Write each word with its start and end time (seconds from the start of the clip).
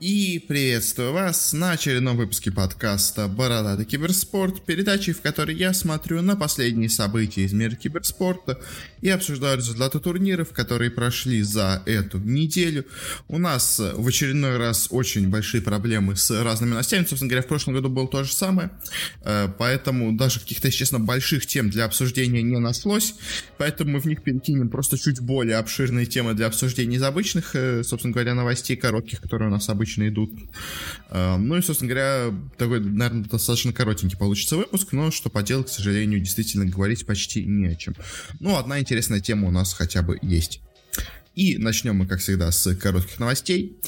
И 0.00 0.38
приветствую 0.46 1.12
вас 1.12 1.52
на 1.52 1.72
очередном 1.72 2.16
выпуске 2.16 2.52
подкаста 2.52 3.26
«Бородатый 3.26 3.84
киберспорт», 3.84 4.64
передачи, 4.64 5.12
в 5.12 5.20
которой 5.20 5.56
я 5.56 5.74
смотрю 5.74 6.22
на 6.22 6.36
последние 6.36 6.88
события 6.88 7.42
из 7.42 7.52
мира 7.52 7.74
киберспорта 7.74 8.60
и 9.00 9.08
обсуждаю 9.08 9.56
результаты 9.56 9.98
турниров, 9.98 10.50
которые 10.50 10.92
прошли 10.92 11.42
за 11.42 11.82
эту 11.84 12.18
неделю. 12.18 12.84
У 13.26 13.38
нас 13.38 13.80
в 13.80 14.06
очередной 14.06 14.56
раз 14.56 14.86
очень 14.90 15.28
большие 15.30 15.62
проблемы 15.62 16.14
с 16.14 16.30
разными 16.30 16.70
новостями. 16.70 17.04
Собственно 17.04 17.30
говоря, 17.30 17.42
в 17.42 17.48
прошлом 17.48 17.74
году 17.74 17.88
было 17.88 18.06
то 18.06 18.22
же 18.22 18.32
самое, 18.32 18.70
э, 19.24 19.48
поэтому 19.58 20.16
даже 20.16 20.38
каких-то, 20.38 20.68
естественно, 20.68 21.04
больших 21.04 21.44
тем 21.46 21.70
для 21.70 21.84
обсуждения 21.84 22.42
не 22.42 22.58
нашлось, 22.58 23.16
поэтому 23.56 23.92
мы 23.92 24.00
в 24.00 24.04
них 24.04 24.22
перекинем 24.22 24.68
просто 24.68 24.96
чуть 24.96 25.18
более 25.20 25.56
обширные 25.56 26.06
темы 26.06 26.34
для 26.34 26.46
обсуждения 26.46 26.98
из 26.98 27.02
обычных, 27.02 27.56
э, 27.56 27.82
собственно 27.82 28.12
говоря, 28.12 28.34
новостей 28.34 28.76
коротких, 28.76 29.20
которые 29.20 29.48
у 29.48 29.52
нас 29.52 29.68
обычно 29.68 29.87
обычно 29.88 30.08
идут. 30.08 30.30
А, 31.08 31.38
ну 31.38 31.56
и, 31.56 31.62
собственно 31.62 31.90
говоря, 31.90 32.34
такой, 32.56 32.80
наверное, 32.80 33.24
достаточно 33.24 33.72
коротенький 33.72 34.18
получится 34.18 34.56
выпуск, 34.56 34.92
но 34.92 35.10
что 35.10 35.30
поделать, 35.30 35.68
к 35.68 35.70
сожалению, 35.70 36.20
действительно 36.20 36.66
говорить 36.66 37.06
почти 37.06 37.44
не 37.44 37.66
о 37.66 37.74
чем. 37.74 37.94
Ну, 38.40 38.56
одна 38.56 38.78
интересная 38.78 39.20
тема 39.20 39.48
у 39.48 39.50
нас 39.50 39.72
хотя 39.72 40.02
бы 40.02 40.18
есть. 40.22 40.60
И 41.34 41.56
начнем 41.56 41.96
мы, 41.96 42.06
как 42.06 42.20
всегда, 42.20 42.50
с 42.50 42.74
коротких 42.76 43.18
новостей. 43.18 43.78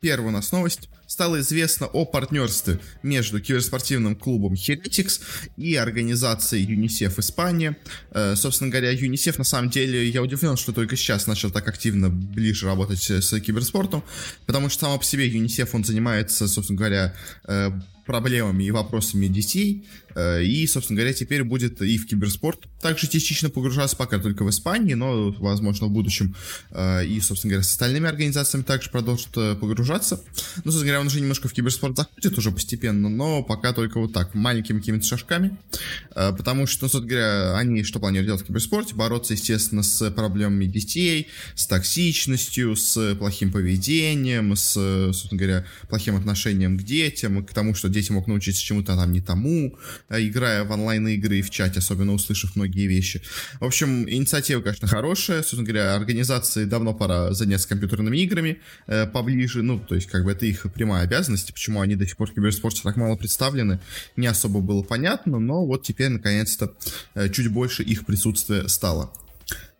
Первая 0.00 0.28
у 0.28 0.32
нас 0.32 0.52
новость 0.52 0.88
стало 1.06 1.40
известно 1.40 1.86
о 1.86 2.04
партнерстве 2.04 2.80
между 3.02 3.40
киберспортивным 3.40 4.16
клубом 4.16 4.54
Heretics 4.54 5.20
и 5.56 5.74
организацией 5.76 6.64
ЮНИСЕФ 6.64 7.18
Испания. 7.18 7.76
Э, 8.10 8.34
собственно 8.36 8.70
говоря, 8.70 8.90
ЮНИСЕФ 8.90 9.38
на 9.38 9.44
самом 9.44 9.70
деле, 9.70 10.08
я 10.08 10.22
удивлен, 10.22 10.56
что 10.56 10.72
только 10.72 10.96
сейчас 10.96 11.26
начал 11.26 11.50
так 11.50 11.68
активно 11.68 12.10
ближе 12.10 12.66
работать 12.66 13.10
с 13.10 13.40
киберспортом, 13.40 14.02
потому 14.46 14.68
что 14.68 14.80
само 14.80 14.98
по 14.98 15.04
себе 15.04 15.26
ЮНИСЕФ, 15.28 15.74
он 15.74 15.84
занимается, 15.84 16.48
собственно 16.48 16.78
говоря, 16.78 17.14
э, 17.44 17.70
проблемами 18.06 18.64
и 18.64 18.70
вопросами 18.70 19.26
детей, 19.26 19.84
и, 20.16 20.66
собственно 20.66 20.96
говоря, 20.96 21.12
теперь 21.12 21.44
будет 21.44 21.82
и 21.82 21.98
в 21.98 22.06
киберспорт 22.06 22.66
также 22.80 23.06
частично 23.06 23.50
погружаться, 23.50 23.96
пока 23.96 24.18
только 24.18 24.44
в 24.44 24.50
Испании, 24.50 24.94
но, 24.94 25.32
возможно, 25.32 25.88
в 25.88 25.90
будущем 25.90 26.34
э, 26.70 27.04
и, 27.04 27.20
собственно 27.20 27.50
говоря, 27.52 27.64
с 27.64 27.70
остальными 27.70 28.08
организациями 28.08 28.62
также 28.62 28.90
продолжит 28.90 29.28
э, 29.36 29.56
погружаться. 29.56 30.22
Ну, 30.64 30.72
собственно 30.72 30.84
говоря, 30.84 31.00
он 31.00 31.08
уже 31.08 31.20
немножко 31.20 31.48
в 31.48 31.52
киберспорт 31.52 31.96
заходит 31.96 32.38
уже 32.38 32.50
постепенно, 32.50 33.10
но 33.10 33.42
пока 33.42 33.74
только 33.74 34.00
вот 34.00 34.14
так, 34.14 34.34
маленькими 34.34 34.78
какими-то 34.78 35.06
шажками, 35.06 35.58
потому 36.14 36.66
что, 36.66 36.84
ну, 36.84 36.88
собственно 36.88 37.06
говоря, 37.08 37.56
они 37.58 37.82
что 37.82 38.00
планируют 38.00 38.26
делать 38.26 38.42
в 38.42 38.46
киберспорте? 38.46 38.94
Бороться, 38.94 39.34
естественно, 39.34 39.82
с 39.82 40.10
проблемами 40.12 40.64
детей, 40.64 41.28
с 41.54 41.66
токсичностью, 41.66 42.74
с 42.76 43.14
плохим 43.16 43.52
поведением, 43.52 44.56
с, 44.56 44.72
собственно 45.12 45.38
говоря, 45.38 45.66
плохим 45.88 46.16
отношением 46.16 46.78
к 46.78 46.82
детям, 46.82 47.44
к 47.44 47.52
тому, 47.52 47.74
что 47.74 47.88
дети 47.88 48.12
могут 48.12 48.28
научиться 48.28 48.62
чему-то 48.62 48.96
там 48.96 49.12
не 49.12 49.20
тому, 49.20 49.76
Э, 50.05 50.05
играя 50.10 50.64
в 50.64 50.70
онлайн-игры 50.70 51.38
и 51.38 51.42
в 51.42 51.50
чате, 51.50 51.78
особенно 51.78 52.12
услышав 52.12 52.56
многие 52.56 52.86
вещи. 52.86 53.22
В 53.60 53.64
общем, 53.64 54.08
инициатива, 54.08 54.60
конечно, 54.60 54.88
хорошая. 54.88 55.38
Собственно 55.38 55.64
говоря, 55.64 55.94
организации 55.94 56.64
давно 56.64 56.94
пора 56.94 57.32
заняться 57.32 57.68
компьютерными 57.68 58.18
играми 58.18 58.60
э, 58.86 59.06
поближе. 59.06 59.62
Ну, 59.62 59.78
то 59.78 59.94
есть, 59.94 60.08
как 60.08 60.24
бы 60.24 60.32
это 60.32 60.46
их 60.46 60.66
прямая 60.72 61.04
обязанность. 61.04 61.52
Почему 61.52 61.80
они 61.80 61.96
до 61.96 62.06
сих 62.06 62.16
пор 62.16 62.30
в 62.30 62.34
киберспорте 62.34 62.82
так 62.82 62.96
мало 62.96 63.16
представлены, 63.16 63.80
не 64.16 64.26
особо 64.26 64.60
было 64.60 64.82
понятно. 64.82 65.38
Но 65.38 65.66
вот 65.66 65.82
теперь, 65.82 66.08
наконец-то, 66.08 66.74
э, 67.14 67.28
чуть 67.28 67.48
больше 67.48 67.82
их 67.82 68.06
присутствия 68.06 68.68
стало. 68.68 69.12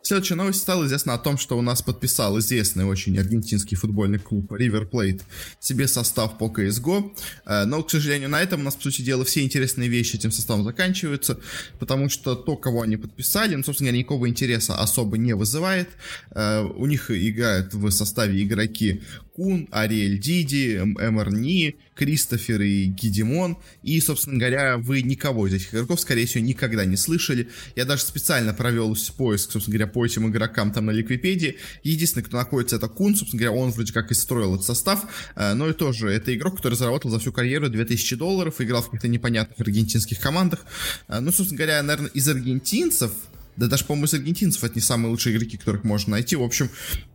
Следующая 0.07 0.37
новость 0.37 0.61
стала 0.61 0.87
известна 0.87 1.15
о 1.15 1.19
том, 1.19 1.37
что 1.37 1.59
у 1.59 1.63
нас 1.63 1.83
подписал 1.83 2.39
известный 2.39 2.85
очень 2.85 3.19
аргентинский 3.19 3.75
футбольный 3.75 4.21
клуб 4.21 4.53
River 4.53 4.89
Plate 4.89 5.23
себе 5.59 5.89
состав 5.89 6.39
по 6.39 6.45
CSGO. 6.45 7.11
Э, 7.45 7.65
но, 7.65 7.83
к 7.83 7.91
сожалению, 7.91 8.29
на 8.29 8.41
этом 8.41 8.61
у 8.61 8.63
нас, 8.63 8.77
по 8.77 8.83
сути 8.83 9.03
дела, 9.03 9.25
все 9.25 9.43
интересные 9.43 9.89
вещи 9.89 10.15
этим 10.15 10.31
составом 10.31 10.63
заканчиваются, 10.63 11.41
потому 11.81 12.09
что 12.09 12.37
то, 12.37 12.57
кого 12.57 12.83
они 12.83 12.97
подписали, 12.97 13.57
ну, 13.57 13.65
собственно 13.65 13.89
говоря, 13.89 13.99
никакого 13.99 14.29
интереса 14.29 14.77
особо 14.77 15.19
не 15.19 15.35
вызывает. 15.35 15.89
Э, 16.31 16.63
у 16.63 16.87
них 16.87 17.11
играют 17.11 17.75
в 17.75 17.91
составе 17.91 18.41
игроки 18.41 19.03
Кун, 19.37 19.69
Ариэль 19.71 20.19
Диди, 20.19 20.77
Эмерни, 20.79 21.77
Кристофер 21.95 22.63
и 22.63 22.87
Гидимон. 22.87 23.59
И, 23.83 24.01
собственно 24.01 24.39
говоря, 24.39 24.79
вы 24.79 25.03
никого 25.03 25.47
из 25.47 25.53
этих 25.53 25.75
игроков, 25.75 26.01
скорее 26.01 26.25
всего, 26.25 26.43
никогда 26.43 26.87
не 26.87 26.97
слышали. 26.97 27.51
Я 27.75 27.85
даже 27.85 28.01
специально 28.01 28.55
провел 28.55 28.97
поиск, 29.19 29.53
собственно 29.53 29.77
говоря, 29.77 29.93
по 29.93 30.07
этим 30.07 30.27
игрокам 30.31 30.73
там 30.73 30.87
на 30.87 30.91
Ликвипедии. 30.91 31.57
Единственный, 31.83 32.23
кто 32.23 32.39
находится, 32.39 32.77
это 32.77 32.89
Кун. 32.89 33.15
Собственно 33.15 33.43
говоря, 33.43 33.61
он 33.61 33.73
вроде 33.73 33.93
как 33.93 34.11
и 34.11 34.15
строил 34.15 34.55
этот 34.55 34.65
состав. 34.65 35.05
Э, 35.35 35.53
но 35.53 35.69
и 35.69 35.75
тоже, 35.75 36.09
это 36.09 36.35
игрок, 36.35 36.57
который 36.57 36.75
заработал 36.75 37.11
за 37.11 37.19
всю 37.19 37.31
карьеру 37.31 37.69
2000 37.69 38.17
долларов, 38.17 38.59
играл 38.63 38.81
в 38.81 38.87
каких-то 38.87 39.09
непонятных 39.09 39.61
аргентинских 39.61 40.19
командах. 40.19 40.65
Э, 41.09 41.21
ну, 41.21 41.31
собственно 41.31 41.59
говоря, 41.59 41.83
наверное, 41.83 42.11
из 42.15 42.27
аргентинцев 42.27 43.13
да 43.57 43.69
даже, 43.69 43.85
по-моему, 43.85 44.07
из 44.07 44.15
аргентинцев 44.15 44.63
это 44.65 44.75
не 44.75 44.81
самые 44.81 45.11
лучшие 45.11 45.35
игроки, 45.35 45.57
которых 45.57 45.85
можно 45.85 46.13
найти. 46.13 46.37
В 46.37 46.43
общем, 46.43 46.71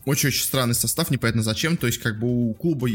очень-очень 0.06 0.44
странный 0.44 0.74
состав, 0.74 1.12
непонятно 1.12 1.44
зачем. 1.44 1.78
То 1.78 1.88
есть, 1.88 2.00
как 2.00 2.20
бы 2.20 2.28
у 2.28 2.54
клуба 2.54 2.88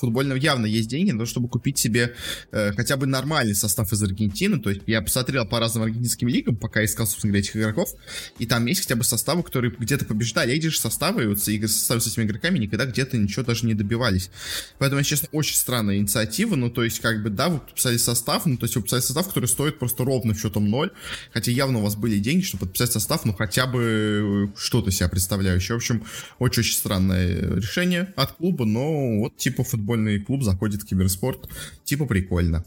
футбольного 0.00 0.38
явно 0.38 0.66
есть 0.66 0.88
деньги 0.88 1.12
на 1.12 1.20
то, 1.20 1.26
чтобы 1.26 1.48
купить 1.48 1.78
себе 1.78 2.14
э, 2.50 2.72
хотя 2.72 2.96
бы 2.96 3.06
нормальный 3.06 3.54
состав 3.54 3.92
из 3.92 4.02
Аргентины. 4.02 4.60
То 4.60 4.70
есть, 4.70 4.82
я 4.86 5.00
посмотрел 5.02 5.46
по 5.46 5.60
разным 5.60 5.84
аргентинским 5.84 6.28
лигам, 6.28 6.56
пока 6.56 6.84
искал, 6.84 7.06
собственно 7.06 7.32
говоря, 7.32 7.42
этих 7.42 7.56
игроков. 7.56 7.90
И 8.38 8.46
там 8.46 8.66
есть 8.66 8.82
хотя 8.82 8.96
бы 8.96 9.04
составы, 9.04 9.42
которые 9.42 9.72
где-то 9.78 10.04
побеждали. 10.04 10.52
Эти 10.52 10.66
же 10.66 10.78
составы, 10.78 11.22
игры 11.22 11.68
составы 11.68 12.00
с 12.00 12.06
этими 12.06 12.24
игроками 12.24 12.58
никогда 12.58 12.86
где-то 12.86 13.16
ничего 13.16 13.44
даже 13.44 13.66
не 13.66 13.74
добивались. 13.74 14.30
Поэтому, 14.78 14.98
если 14.98 15.10
честно, 15.10 15.28
очень 15.32 15.54
странная 15.54 15.98
инициатива. 15.98 16.56
Ну, 16.56 16.70
то 16.70 16.82
есть, 16.82 16.98
как 16.98 17.22
бы, 17.22 17.30
да, 17.30 17.48
вы 17.48 17.60
подписали 17.60 17.96
состав, 17.96 18.46
ну, 18.46 18.56
то 18.56 18.64
есть, 18.64 18.74
вы 18.74 18.82
подписали 18.82 19.00
состав, 19.00 19.28
который 19.28 19.46
стоит 19.46 19.78
просто 19.78 20.04
ровно 20.04 20.34
счетом 20.34 20.68
ноль. 20.68 20.90
Хотя 21.32 21.52
явно 21.52 21.78
у 21.78 21.82
вас 21.82 21.94
были 21.94 22.18
деньги, 22.18 22.42
чтобы 22.42 22.71
подписать 22.72 22.92
состав, 22.92 23.24
ну, 23.24 23.34
хотя 23.34 23.66
бы 23.66 24.50
что-то 24.56 24.90
себя 24.90 25.08
представляющее. 25.08 25.74
В 25.74 25.76
общем, 25.76 26.04
очень-очень 26.38 26.74
странное 26.74 27.56
решение 27.56 28.12
от 28.16 28.32
клуба, 28.32 28.64
но 28.64 29.18
вот 29.20 29.36
типа 29.36 29.62
футбольный 29.62 30.18
клуб 30.20 30.42
заходит 30.42 30.82
в 30.82 30.86
киберспорт, 30.86 31.48
типа 31.84 32.06
прикольно. 32.06 32.64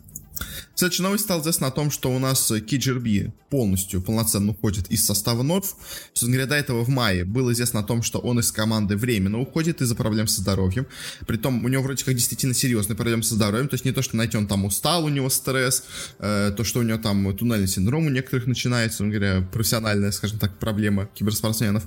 Следующая 0.76 1.04
новость 1.04 1.24
стала 1.24 1.42
известна 1.42 1.68
о 1.68 1.72
том, 1.72 1.92
что 1.92 2.12
у 2.12 2.20
нас 2.20 2.52
KGRB 2.52 3.32
полностью, 3.50 4.02
полноценно 4.02 4.52
уходит 4.52 4.92
из 4.92 5.06
состава 5.06 5.42
Норф. 5.42 5.76
Собственно 6.08 6.34
говоря, 6.34 6.48
до 6.48 6.56
этого 6.56 6.84
в 6.84 6.90
мае 6.90 7.24
было 7.24 7.54
известно 7.54 7.80
о 7.80 7.84
том, 7.84 8.04
что 8.04 8.20
он 8.20 8.40
из 8.40 8.52
команды 8.52 8.98
временно 8.98 9.40
уходит 9.40 9.82
из-за 9.82 9.96
проблем 9.96 10.28
со 10.28 10.42
здоровьем. 10.42 10.88
Притом 11.26 11.64
у 11.64 11.70
него 11.70 11.82
вроде 11.84 12.04
как 12.04 12.16
действительно 12.16 12.54
серьезные 12.54 12.98
проблемы 12.98 13.24
со 13.24 13.36
здоровьем. 13.36 13.70
То 13.70 13.76
есть 13.76 13.86
не 13.86 13.94
то, 13.94 14.02
что, 14.02 14.12
знаете, 14.12 14.38
он 14.38 14.48
там 14.48 14.66
устал, 14.66 15.06
у 15.06 15.10
него 15.10 15.30
стресс, 15.30 15.86
э, 16.20 16.52
то, 16.56 16.64
что 16.66 16.82
у 16.82 16.84
него 16.84 16.98
там 16.98 17.36
туннельный 17.38 17.68
синдром 17.68 18.08
у 18.08 18.10
некоторых 18.10 18.48
начинается, 18.48 19.04
он 19.04 19.12
говоря, 19.12 19.42
профессиональная, 19.54 20.12
скажем 20.12 20.40
так, 20.40 20.60
проблема 20.60 21.08
киберспортсменов. 21.14 21.84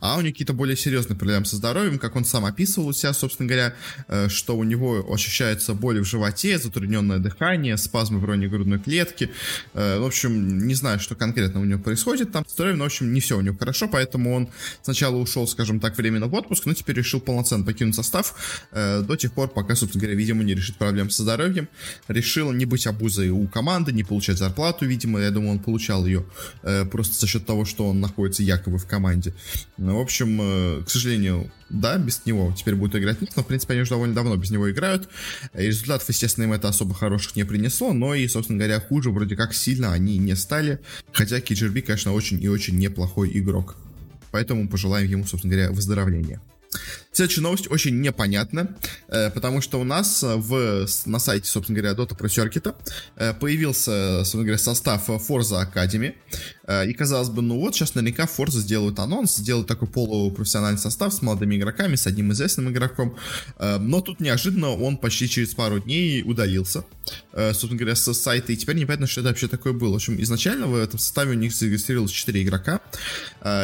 А 0.00 0.16
у 0.16 0.20
него 0.20 0.32
какие-то 0.32 0.54
более 0.54 0.76
серьезные 0.76 1.16
проблемы 1.16 1.46
со 1.46 1.56
здоровьем, 1.56 2.00
как 2.00 2.16
он 2.16 2.24
сам 2.24 2.44
описывал 2.44 2.88
у 2.88 2.92
себя, 2.92 3.12
собственно 3.12 3.48
говоря, 3.48 3.74
э, 4.08 4.28
что 4.28 4.56
у 4.56 4.64
него 4.64 5.06
ощущается 5.12 5.74
боль 5.74 6.00
в 6.00 6.04
животе, 6.04 6.58
затрудненное 6.58 7.18
дыхание, 7.18 7.76
спазмы 7.92 8.20
в 8.20 8.24
районе 8.24 8.48
грудной 8.48 8.78
клетки. 8.78 9.30
Э, 9.74 9.98
в 9.98 10.06
общем, 10.06 10.66
не 10.66 10.74
знаю, 10.74 10.98
что 10.98 11.14
конкретно 11.14 11.60
у 11.60 11.64
него 11.64 11.78
происходит 11.78 12.32
там 12.32 12.42
с 12.46 12.52
здоровьем, 12.52 12.78
но, 12.78 12.84
в 12.84 12.86
общем, 12.86 13.12
не 13.12 13.20
все 13.20 13.36
у 13.36 13.42
него 13.42 13.54
хорошо, 13.58 13.86
поэтому 13.86 14.34
он 14.34 14.48
сначала 14.80 15.16
ушел, 15.16 15.46
скажем 15.46 15.78
так, 15.78 15.98
временно 15.98 16.26
в 16.26 16.34
отпуск, 16.34 16.64
но 16.64 16.72
теперь 16.72 16.96
решил 16.96 17.20
полноценно 17.20 17.64
покинуть 17.66 17.94
состав 17.94 18.34
э, 18.72 19.02
до 19.02 19.16
тех 19.16 19.32
пор, 19.32 19.48
пока, 19.48 19.76
собственно 19.76 20.00
говоря, 20.00 20.16
видимо, 20.16 20.42
не 20.42 20.54
решит 20.54 20.76
проблем 20.76 21.10
со 21.10 21.22
здоровьем. 21.22 21.68
Решил 22.08 22.50
не 22.52 22.64
быть 22.64 22.86
обузой 22.86 23.28
у 23.28 23.46
команды, 23.46 23.92
не 23.92 24.04
получать 24.04 24.38
зарплату, 24.38 24.86
видимо, 24.86 25.20
я 25.20 25.30
думаю, 25.30 25.52
он 25.52 25.58
получал 25.58 26.06
ее 26.06 26.24
э, 26.62 26.86
просто 26.86 27.14
за 27.20 27.26
счет 27.26 27.44
того, 27.44 27.66
что 27.66 27.86
он 27.88 28.00
находится 28.00 28.42
якобы 28.42 28.78
в 28.78 28.86
команде. 28.86 29.34
В 29.76 30.00
общем, 30.00 30.82
к 30.84 30.88
сожалению, 30.88 31.50
да, 31.72 31.96
без 31.96 32.24
него 32.26 32.54
теперь 32.56 32.74
будут 32.74 32.94
играть 32.96 33.20
Ник, 33.20 33.30
но, 33.34 33.42
в 33.42 33.46
принципе, 33.46 33.72
они 33.72 33.82
уже 33.82 33.90
довольно 33.90 34.14
давно 34.14 34.36
без 34.36 34.50
него 34.50 34.70
играют. 34.70 35.08
И 35.54 35.62
результатов, 35.62 36.08
естественно, 36.08 36.44
им 36.44 36.52
это 36.52 36.68
особо 36.68 36.94
хороших 36.94 37.34
не 37.34 37.44
принесло, 37.44 37.92
но 37.92 38.14
и, 38.14 38.28
собственно 38.28 38.58
говоря, 38.58 38.78
хуже 38.80 39.10
вроде 39.10 39.36
как 39.36 39.54
сильно 39.54 39.92
они 39.92 40.18
не 40.18 40.36
стали. 40.36 40.80
Хотя 41.12 41.38
KGB, 41.38 41.82
конечно, 41.82 42.12
очень 42.12 42.42
и 42.42 42.48
очень 42.48 42.78
неплохой 42.78 43.30
игрок. 43.34 43.76
Поэтому 44.30 44.68
пожелаем 44.68 45.08
ему, 45.08 45.24
собственно 45.24 45.54
говоря, 45.54 45.72
выздоровления. 45.72 46.40
Следующая 47.14 47.42
новость 47.42 47.70
очень 47.70 48.00
непонятна, 48.00 48.74
э, 49.08 49.30
потому 49.30 49.60
что 49.60 49.78
у 49.78 49.84
нас 49.84 50.22
э, 50.22 50.34
в, 50.34 50.86
на 51.04 51.18
сайте, 51.18 51.46
собственно 51.46 51.78
говоря, 51.78 51.94
Dota 51.94 52.16
Pro 52.16 52.26
Circuit 52.26 52.74
э, 53.16 53.34
появился, 53.34 54.20
собственно 54.20 54.44
говоря, 54.44 54.58
состав 54.58 55.10
Forza 55.10 55.62
Academy. 55.62 56.14
И 56.86 56.92
казалось 56.94 57.28
бы, 57.28 57.42
ну 57.42 57.58
вот, 57.58 57.74
сейчас 57.74 57.96
наверняка 57.96 58.24
Forza 58.24 58.60
сделают 58.60 58.98
анонс, 59.00 59.36
сделают 59.36 59.66
такой 59.66 59.88
полупрофессиональный 59.88 60.78
состав 60.78 61.12
с 61.12 61.20
молодыми 61.20 61.56
игроками, 61.56 61.96
с 61.96 62.06
одним 62.06 62.32
известным 62.32 62.70
игроком. 62.70 63.16
Но 63.58 64.00
тут 64.00 64.20
неожиданно 64.20 64.70
он 64.70 64.96
почти 64.96 65.28
через 65.28 65.54
пару 65.54 65.80
дней 65.80 66.22
удалился, 66.22 66.84
собственно 67.32 67.76
говоря, 67.76 67.96
с 67.96 68.14
сайта. 68.14 68.52
И 68.52 68.56
теперь 68.56 68.76
непонятно, 68.76 69.08
что 69.08 69.20
это 69.20 69.30
вообще 69.30 69.48
такое 69.48 69.72
было. 69.72 69.94
В 69.94 69.96
общем, 69.96 70.22
изначально 70.22 70.68
в 70.68 70.76
этом 70.76 71.00
составе 71.00 71.32
у 71.32 71.34
них 71.34 71.52
зарегистрировалось 71.52 72.12
4 72.12 72.42
игрока. 72.42 72.80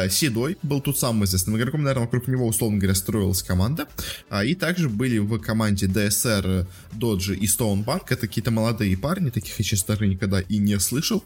Седой 0.09 0.57
был 0.61 0.81
тут 0.81 0.99
самым 0.99 1.23
известным 1.23 1.57
игроком, 1.57 1.83
наверное, 1.83 2.03
вокруг 2.03 2.27
него, 2.27 2.45
условно 2.47 2.79
говоря, 2.79 2.95
строилась 2.95 3.38
появилась 3.39 3.43
команда. 3.43 3.87
А, 4.29 4.43
и 4.43 4.55
также 4.55 4.89
были 4.89 5.17
в 5.17 5.39
команде 5.39 5.87
DSR, 5.87 6.67
Dodge 6.93 7.35
и 7.35 7.45
Stonebank. 7.45 8.03
Это 8.09 8.27
какие-то 8.27 8.51
молодые 8.51 8.97
парни, 8.97 9.29
таких 9.29 9.57
я, 9.59 9.65
честно, 9.65 9.95
даже 9.95 10.07
никогда 10.07 10.41
и 10.41 10.57
не 10.57 10.79
слышал. 10.79 11.23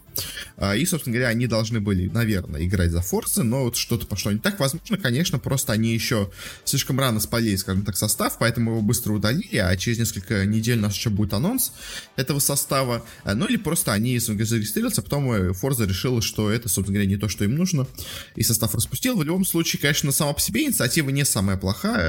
А, 0.56 0.76
и, 0.76 0.84
собственно 0.86 1.14
говоря, 1.14 1.28
они 1.30 1.46
должны 1.46 1.80
были, 1.80 2.08
наверное, 2.08 2.64
играть 2.64 2.90
за 2.90 3.00
Форсы, 3.00 3.42
но 3.42 3.64
вот 3.64 3.76
что-то 3.76 4.06
пошло 4.06 4.32
не 4.32 4.38
так. 4.38 4.58
Возможно, 4.58 4.96
конечно, 4.96 5.38
просто 5.38 5.72
они 5.72 5.92
еще 5.92 6.30
слишком 6.64 6.98
рано 6.98 7.20
спалили, 7.20 7.56
скажем 7.56 7.84
так, 7.84 7.96
состав, 7.96 8.38
поэтому 8.38 8.72
его 8.72 8.82
быстро 8.82 9.12
удалили, 9.12 9.56
а 9.56 9.76
через 9.76 9.98
несколько 9.98 10.44
недель 10.46 10.78
у 10.78 10.82
нас 10.82 10.94
еще 10.94 11.10
будет 11.10 11.32
анонс 11.34 11.72
этого 12.16 12.38
состава. 12.38 13.04
А, 13.24 13.34
ну 13.34 13.46
или 13.46 13.56
просто 13.56 13.92
они 13.92 14.18
зарегистрировались, 14.18 14.98
а 14.98 15.02
потом 15.02 15.54
Форза 15.54 15.84
решила, 15.84 16.22
что 16.22 16.50
это, 16.50 16.68
собственно 16.68 16.94
говоря, 16.94 17.08
не 17.08 17.16
то, 17.16 17.28
что 17.28 17.44
им 17.44 17.54
нужно, 17.54 17.86
и 18.36 18.42
состав 18.42 18.74
распустил. 18.74 19.16
В 19.16 19.22
любом 19.22 19.44
случае, 19.44 19.80
конечно, 19.80 20.12
сама 20.12 20.32
по 20.32 20.40
себе 20.40 20.64
инициатива 20.64 21.10
не 21.10 21.24
самая 21.24 21.56
плохая. 21.56 22.03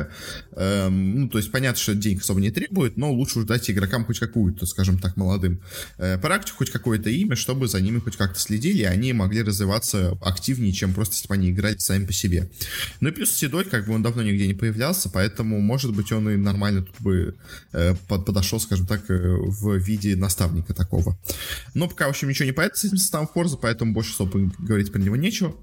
Эм, 0.51 1.21
ну, 1.21 1.29
то 1.29 1.37
есть 1.37 1.51
понятно, 1.51 1.81
что 1.81 1.95
денег 1.95 2.21
особо 2.21 2.39
не 2.41 2.51
требует, 2.51 2.97
но 2.97 3.11
лучше 3.11 3.39
уж 3.39 3.45
дать 3.45 3.69
игрокам 3.69 4.05
хоть 4.05 4.19
какую-то, 4.19 4.65
скажем 4.65 4.99
так, 4.99 5.17
молодым 5.17 5.61
э, 5.97 6.17
практику, 6.17 6.59
хоть 6.59 6.71
какое-то 6.71 7.09
имя, 7.09 7.35
чтобы 7.35 7.67
за 7.67 7.81
ними 7.81 7.99
хоть 7.99 8.15
как-то 8.15 8.39
следили, 8.39 8.79
и 8.79 8.85
они 8.85 9.13
могли 9.13 9.43
развиваться 9.43 10.17
активнее, 10.21 10.73
чем 10.73 10.93
просто 10.93 11.15
бы 11.27 11.33
они 11.33 11.51
играли 11.51 11.77
сами 11.77 12.05
по 12.05 12.13
себе. 12.13 12.49
Ну 12.99 13.09
и 13.09 13.11
плюс 13.11 13.31
Седой, 13.31 13.65
как 13.65 13.85
бы 13.85 13.93
он 13.93 14.03
давно 14.03 14.23
нигде 14.23 14.47
не 14.47 14.53
появлялся, 14.53 15.09
поэтому, 15.09 15.59
может 15.59 15.93
быть, 15.93 16.11
он 16.11 16.29
и 16.29 16.35
нормально 16.35 16.83
тут 16.83 16.95
бы 16.99 17.35
э, 17.73 17.95
подошел, 18.07 18.59
скажем 18.59 18.85
так, 18.85 19.09
э, 19.09 19.35
в 19.37 19.77
виде 19.77 20.15
наставника 20.15 20.73
такого. 20.73 21.17
Но 21.73 21.87
пока, 21.87 22.07
в 22.07 22.09
общем, 22.09 22.29
ничего 22.29 22.45
не 22.45 22.51
понятно 22.53 22.77
с 22.77 22.85
этим 22.85 22.97
составом 22.97 23.27
Форза, 23.27 23.57
поэтому 23.57 23.93
больше 23.93 24.13
особо 24.13 24.51
говорить 24.59 24.91
про 24.91 24.99
него 24.99 25.15
нечего. 25.15 25.55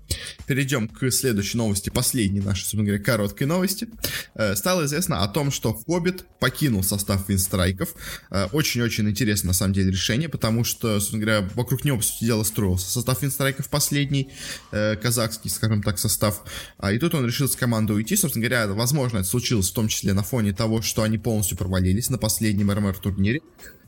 Перейдем 0.46 0.88
к 0.88 1.10
следующей 1.10 1.58
новости, 1.58 1.90
последней 1.90 2.40
нашей, 2.40 2.62
собственно 2.62 2.84
говоря, 2.84 3.02
короткой 3.02 3.46
новости. 3.46 3.88
Э, 4.34 4.54
стало 4.56 4.86
известно 4.86 5.22
о 5.22 5.28
том, 5.28 5.50
что 5.50 5.72
Хоббит 5.72 6.24
покинул 6.38 6.82
состав 6.82 7.28
Винстрайков. 7.28 7.94
Э, 8.30 8.46
очень-очень 8.52 9.08
интересно, 9.08 9.48
на 9.48 9.52
самом 9.52 9.74
деле, 9.74 9.90
решение, 9.90 10.28
потому 10.28 10.64
что, 10.64 10.98
собственно 11.00 11.22
говоря, 11.24 11.48
вокруг 11.54 11.84
него, 11.84 11.98
по 11.98 12.02
сути 12.02 12.24
дела, 12.24 12.42
строился 12.44 12.90
состав 12.90 13.22
Винстрайков 13.22 13.68
последний, 13.68 14.30
э, 14.70 14.96
казахский, 14.96 15.50
скажем 15.50 15.82
так, 15.82 15.98
состав. 15.98 16.42
А, 16.78 16.92
и 16.92 16.98
тут 16.98 17.14
он 17.14 17.26
решил 17.26 17.48
с 17.48 17.56
командой 17.56 17.92
уйти. 17.92 18.16
Собственно 18.16 18.46
говоря, 18.46 18.66
возможно, 18.68 19.18
это 19.18 19.28
случилось 19.28 19.70
в 19.70 19.74
том 19.74 19.88
числе 19.88 20.12
на 20.12 20.22
фоне 20.22 20.52
того, 20.52 20.82
что 20.82 21.02
они 21.02 21.18
полностью 21.18 21.56
провалились 21.56 22.10
на 22.10 22.18
последнем 22.18 22.70
РМР-турнире 22.70 23.40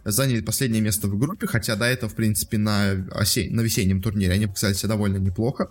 заняли 0.04 0.40
последнее 0.40 0.82
место 0.82 1.08
в 1.08 1.18
группе, 1.18 1.46
хотя 1.46 1.76
до 1.76 1.86
этого, 1.86 2.10
в 2.10 2.14
принципе, 2.14 2.58
на, 2.58 3.06
осень, 3.12 3.52
на 3.52 3.62
весеннем 3.62 4.02
турнире 4.02 4.32
они 4.32 4.46
показали 4.46 4.74
себя 4.74 4.90
довольно 4.90 5.16
неплохо. 5.16 5.70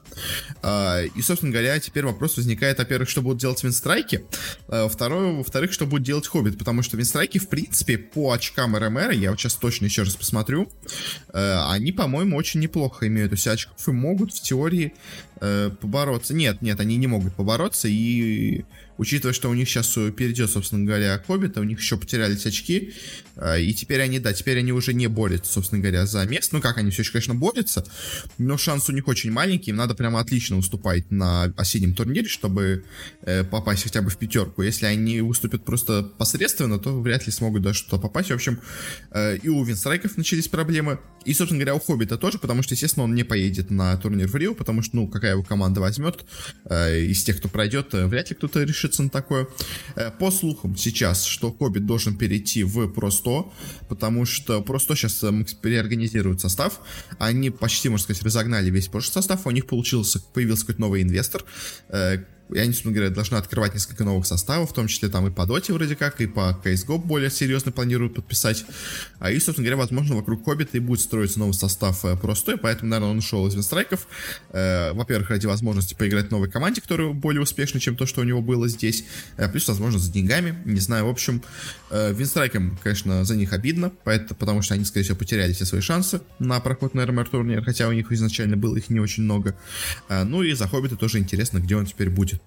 А, 0.61 1.01
и, 1.01 1.21
собственно 1.21 1.51
говоря, 1.51 1.79
теперь 1.79 2.05
вопрос 2.05 2.37
возникает, 2.37 2.79
во-первых, 2.79 3.09
что 3.09 3.21
будут 3.21 3.39
делать 3.39 3.63
винстрайки, 3.63 4.25
а, 4.67 4.87
второе, 4.87 5.33
во-вторых, 5.33 5.71
что 5.71 5.85
будет 5.85 6.03
делать 6.03 6.27
Хоббит, 6.27 6.57
потому 6.57 6.81
что 6.83 6.97
винстрайки, 6.97 7.37
в 7.37 7.47
принципе, 7.47 7.97
по 7.97 8.31
очкам 8.31 8.75
РМР, 8.75 9.11
я 9.11 9.31
вот 9.31 9.39
сейчас 9.39 9.55
точно 9.55 9.85
еще 9.85 10.03
раз 10.03 10.15
посмотрю, 10.15 10.71
а, 11.29 11.71
они, 11.71 11.91
по-моему, 11.91 12.35
очень 12.37 12.59
неплохо 12.59 13.07
имеют 13.07 13.33
у 13.33 13.35
себя 13.35 13.53
очков 13.53 13.87
и 13.87 13.91
могут 13.91 14.33
в 14.33 14.41
теории 14.41 14.93
побороться. 15.81 16.33
Нет, 16.33 16.61
нет, 16.61 16.79
они 16.79 16.95
не 16.95 17.07
могут 17.07 17.35
побороться, 17.35 17.89
и 17.89 18.63
учитывая, 18.97 19.33
что 19.33 19.49
у 19.49 19.53
них 19.53 19.67
сейчас 19.67 19.87
перейдет, 20.15 20.49
собственно 20.49 20.85
говоря, 20.85 21.21
Хоббита, 21.25 21.61
у 21.61 21.63
них 21.63 21.79
еще 21.79 21.97
потерялись 21.97 22.45
очки, 22.45 22.93
а, 23.35 23.57
и 23.57 23.73
теперь 23.73 24.01
они, 24.01 24.19
да, 24.19 24.33
теперь 24.33 24.59
они 24.59 24.71
уже 24.71 24.93
не 24.93 25.07
борются, 25.07 25.51
собственно 25.53 25.81
говоря, 25.81 26.05
за 26.05 26.25
место. 26.25 26.55
Ну 26.55 26.61
как, 26.61 26.77
они 26.77 26.91
все 26.91 27.01
еще, 27.01 27.11
конечно, 27.11 27.35
борются, 27.35 27.85
но 28.37 28.57
шанс 28.57 28.89
у 28.89 28.91
них 28.91 29.07
очень 29.07 29.31
маленький, 29.31 29.71
им 29.71 29.77
надо 29.77 29.95
прямо 29.95 30.19
отлично 30.19 30.57
уступать 30.57 31.09
на 31.11 31.45
осеннем 31.57 31.93
турнире, 31.93 32.27
чтобы 32.27 32.83
э, 33.21 33.43
попасть 33.43 33.83
хотя 33.83 34.01
бы 34.01 34.09
в 34.09 34.17
пятерку. 34.17 34.61
Если 34.61 34.85
они 34.85 35.21
выступят 35.21 35.65
просто 35.65 36.03
посредственно, 36.03 36.79
то 36.79 36.99
вряд 37.01 37.25
ли 37.25 37.31
смогут 37.31 37.61
даже 37.61 37.79
что-то 37.79 37.97
попасть. 37.97 38.29
В 38.29 38.33
общем, 38.33 38.59
э, 39.11 39.37
и 39.37 39.49
у 39.49 39.63
Винстрайков 39.63 40.17
начались 40.17 40.47
проблемы, 40.47 40.99
и, 41.25 41.33
собственно 41.33 41.59
говоря, 41.59 41.75
у 41.75 41.79
Хоббита 41.79 42.17
тоже, 42.17 42.37
потому 42.37 42.63
что, 42.63 42.73
естественно, 42.73 43.05
он 43.05 43.15
не 43.15 43.23
поедет 43.23 43.71
на 43.71 43.95
турнир 43.97 44.27
в 44.27 44.35
Рио, 44.35 44.53
потому 44.53 44.81
что, 44.81 44.95
ну, 44.97 45.07
какая 45.07 45.31
его 45.31 45.43
команда 45.43 45.81
возьмет, 45.81 46.25
э, 46.65 46.99
из 46.99 47.23
тех, 47.23 47.37
кто 47.37 47.49
пройдет, 47.49 47.93
вряд 47.93 48.29
ли 48.29 48.35
кто-то 48.35 48.63
решится 48.83 49.03
на 49.03 49.09
такое. 49.09 49.47
Э, 49.95 50.11
по 50.11 50.31
слухам 50.31 50.75
сейчас, 50.75 51.23
что 51.23 51.51
Хоббит 51.51 51.85
должен 51.85 52.17
перейти 52.17 52.63
в 52.63 52.87
просто 52.87 53.13
100, 53.19 53.53
потому 53.89 54.25
что 54.25 54.61
просто 54.61 54.95
сейчас 54.95 55.23
э, 55.23 55.45
переорганизируют 55.61 56.41
состав. 56.41 56.79
Они 57.19 57.49
почти, 57.49 57.89
можно 57.89 58.03
сказать, 58.03 58.23
разогнали 58.23 58.69
весь 58.69 58.87
прошлый 58.87 59.13
состав. 59.13 59.47
У 59.47 59.51
них 59.51 59.65
получился, 59.65 60.19
появился 60.33 60.63
какой-то 60.63 60.81
новый 60.81 61.01
инвестор, 61.01 61.43
э, 61.89 62.23
и 62.53 62.59
они, 62.59 62.71
собственно 62.71 62.93
говоря, 62.95 63.09
должны 63.09 63.35
открывать 63.35 63.73
несколько 63.73 64.03
новых 64.03 64.25
составов, 64.25 64.71
в 64.71 64.73
том 64.73 64.87
числе 64.87 65.09
там 65.09 65.27
и 65.27 65.31
по 65.31 65.45
Доте 65.45 65.73
вроде 65.73 65.95
как, 65.95 66.21
и 66.21 66.27
по 66.27 66.59
CSGO 66.63 66.99
более 66.99 67.29
серьезно 67.31 67.71
планируют 67.71 68.15
подписать. 68.15 68.65
А 69.19 69.31
и, 69.31 69.39
собственно 69.39 69.65
говоря, 69.65 69.77
возможно, 69.77 70.15
вокруг 70.15 70.45
Хоббита 70.45 70.77
и 70.77 70.79
будет 70.79 71.01
строиться 71.01 71.39
новый 71.39 71.53
состав 71.53 72.05
э, 72.05 72.15
простой, 72.15 72.57
поэтому, 72.57 72.91
наверное, 72.91 73.11
он 73.11 73.17
ушел 73.17 73.47
из 73.47 73.55
Винстрайков. 73.55 74.07
Э, 74.51 74.93
во-первых, 74.93 75.29
ради 75.31 75.47
возможности 75.47 75.95
поиграть 75.95 76.27
в 76.27 76.31
новой 76.31 76.49
команде, 76.49 76.81
которая 76.81 77.09
более 77.09 77.41
успешна, 77.41 77.79
чем 77.79 77.95
то, 77.95 78.05
что 78.05 78.21
у 78.21 78.23
него 78.23 78.41
было 78.41 78.67
здесь. 78.67 79.05
Э, 79.37 79.49
плюс, 79.49 79.67
возможно, 79.67 79.99
за 79.99 80.11
деньгами. 80.11 80.61
Не 80.65 80.79
знаю, 80.79 81.05
в 81.05 81.09
общем, 81.09 81.41
Винстрайкам, 81.91 82.77
конечно, 82.83 83.23
за 83.23 83.35
них 83.35 83.53
обидно, 83.53 83.91
поэтому, 84.03 84.35
потому 84.39 84.61
что 84.61 84.73
они, 84.73 84.83
скорее 84.83 85.03
всего, 85.03 85.17
потеряли 85.17 85.53
все 85.53 85.65
свои 85.65 85.81
шансы 85.81 86.21
на 86.39 86.59
проход 86.59 86.95
на 86.95 87.05
РМР 87.05 87.29
турнир, 87.29 87.63
хотя 87.63 87.87
у 87.87 87.91
них 87.91 88.11
изначально 88.11 88.57
было 88.57 88.77
их 88.77 88.89
не 88.89 88.99
очень 88.99 89.23
много. 89.23 89.55
Ну 90.09 90.41
и 90.41 90.53
за 90.53 90.67
Хоббита 90.67 90.95
тоже 90.95 91.19
интересно, 91.19 91.59
где 91.59 91.75
он 91.75 91.85
теперь 91.85 92.09
будет. 92.09 92.42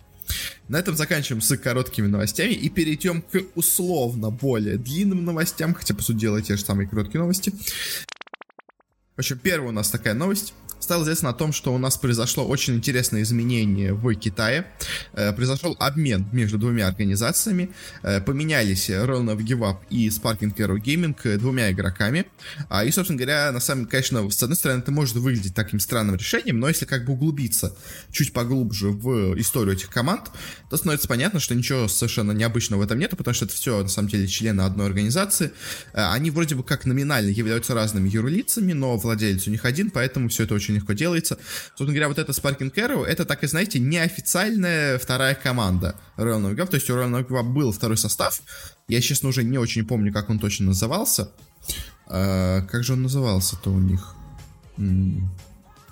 На 0.68 0.78
этом 0.78 0.96
заканчиваем 0.96 1.40
с 1.40 1.56
короткими 1.56 2.06
новостями 2.06 2.52
и 2.52 2.68
перейдем 2.68 3.22
к 3.22 3.42
условно 3.54 4.30
более 4.30 4.76
длинным 4.76 5.24
новостям, 5.24 5.74
хотя, 5.74 5.94
по 5.94 6.02
сути 6.02 6.18
дела, 6.18 6.42
те 6.42 6.56
же 6.56 6.64
самые 6.64 6.88
короткие 6.88 7.20
новости. 7.20 7.52
В 9.14 9.18
общем, 9.20 9.38
первая 9.38 9.70
у 9.70 9.72
нас 9.72 9.90
такая 9.90 10.14
новость 10.14 10.52
стало 10.86 11.02
известно 11.02 11.30
о 11.30 11.32
том, 11.32 11.52
что 11.52 11.74
у 11.74 11.78
нас 11.78 11.98
произошло 11.98 12.46
очень 12.46 12.76
интересное 12.76 13.22
изменение 13.22 13.92
в 13.92 14.14
Китае. 14.14 14.66
Э, 15.14 15.32
произошел 15.32 15.76
обмен 15.80 16.28
между 16.30 16.58
двумя 16.58 16.86
организациями. 16.86 17.70
Э, 18.04 18.20
поменялись 18.20 18.88
of 18.88 19.38
Give 19.38 19.76
и 19.90 20.08
Sparking 20.08 20.54
Hero 20.56 20.76
Gaming 20.76 21.38
двумя 21.38 21.72
игроками. 21.72 22.26
А, 22.68 22.84
и, 22.84 22.92
собственно 22.92 23.18
говоря, 23.18 23.50
на 23.50 23.58
самом 23.58 23.86
конечно, 23.86 24.30
с 24.30 24.40
одной 24.40 24.56
стороны, 24.56 24.78
это 24.78 24.92
может 24.92 25.16
выглядеть 25.16 25.56
таким 25.56 25.80
странным 25.80 26.14
решением, 26.14 26.60
но 26.60 26.68
если 26.68 26.84
как 26.84 27.04
бы 27.04 27.14
углубиться 27.14 27.74
чуть 28.12 28.32
поглубже 28.32 28.90
в 28.90 29.36
историю 29.40 29.74
этих 29.74 29.90
команд, 29.90 30.30
то 30.70 30.76
становится 30.76 31.08
понятно, 31.08 31.40
что 31.40 31.56
ничего 31.56 31.88
совершенно 31.88 32.30
необычного 32.30 32.80
в 32.80 32.84
этом 32.84 33.00
нет, 33.00 33.10
потому 33.16 33.34
что 33.34 33.46
это 33.46 33.54
все, 33.54 33.82
на 33.82 33.88
самом 33.88 34.08
деле, 34.08 34.28
члены 34.28 34.60
одной 34.60 34.86
организации. 34.86 35.50
Э, 35.94 36.12
они 36.12 36.30
вроде 36.30 36.54
бы 36.54 36.62
как 36.62 36.86
номинально 36.86 37.30
являются 37.30 37.74
разными 37.74 38.08
юрлицами, 38.08 38.72
но 38.72 38.96
владелец 38.96 39.48
у 39.48 39.50
них 39.50 39.64
один, 39.64 39.90
поэтому 39.90 40.28
все 40.28 40.44
это 40.44 40.54
очень 40.54 40.75
легко 40.76 40.92
делается. 40.92 41.38
Собственно 41.68 41.92
говоря, 41.92 42.08
вот 42.08 42.18
это 42.18 42.32
Sparking 42.32 42.72
Arrow, 42.74 43.04
это, 43.04 43.24
так 43.24 43.44
и 43.44 43.46
знаете, 43.46 43.78
неофициальная 43.78 44.98
вторая 44.98 45.34
команда 45.34 45.96
Royal 46.16 46.40
Navigab, 46.40 46.68
то 46.68 46.76
есть 46.76 46.88
у 46.90 46.94
Royal 46.94 47.10
Navigab 47.10 47.42
был 47.42 47.72
второй 47.72 47.96
состав, 47.96 48.40
я, 48.88 49.00
честно, 49.00 49.28
уже 49.28 49.42
не 49.44 49.58
очень 49.58 49.86
помню, 49.86 50.12
как 50.12 50.30
он 50.30 50.38
точно 50.38 50.66
назывался. 50.66 51.30
А, 52.06 52.62
как 52.62 52.84
же 52.84 52.92
он 52.92 53.02
назывался-то 53.02 53.70
у 53.70 53.80
них? 53.80 54.14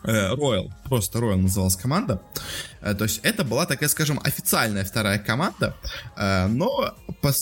Royal, 0.04 0.66
э, 0.66 0.88
просто 0.88 1.18
Royal 1.18 1.36
называлась 1.36 1.76
команда. 1.76 2.20
Э, 2.80 2.94
то 2.94 3.04
есть 3.04 3.20
это 3.22 3.44
была 3.44 3.66
такая, 3.66 3.88
скажем, 3.88 4.20
официальная 4.22 4.84
вторая 4.84 5.18
команда, 5.18 5.74
э, 6.16 6.46
но 6.46 6.94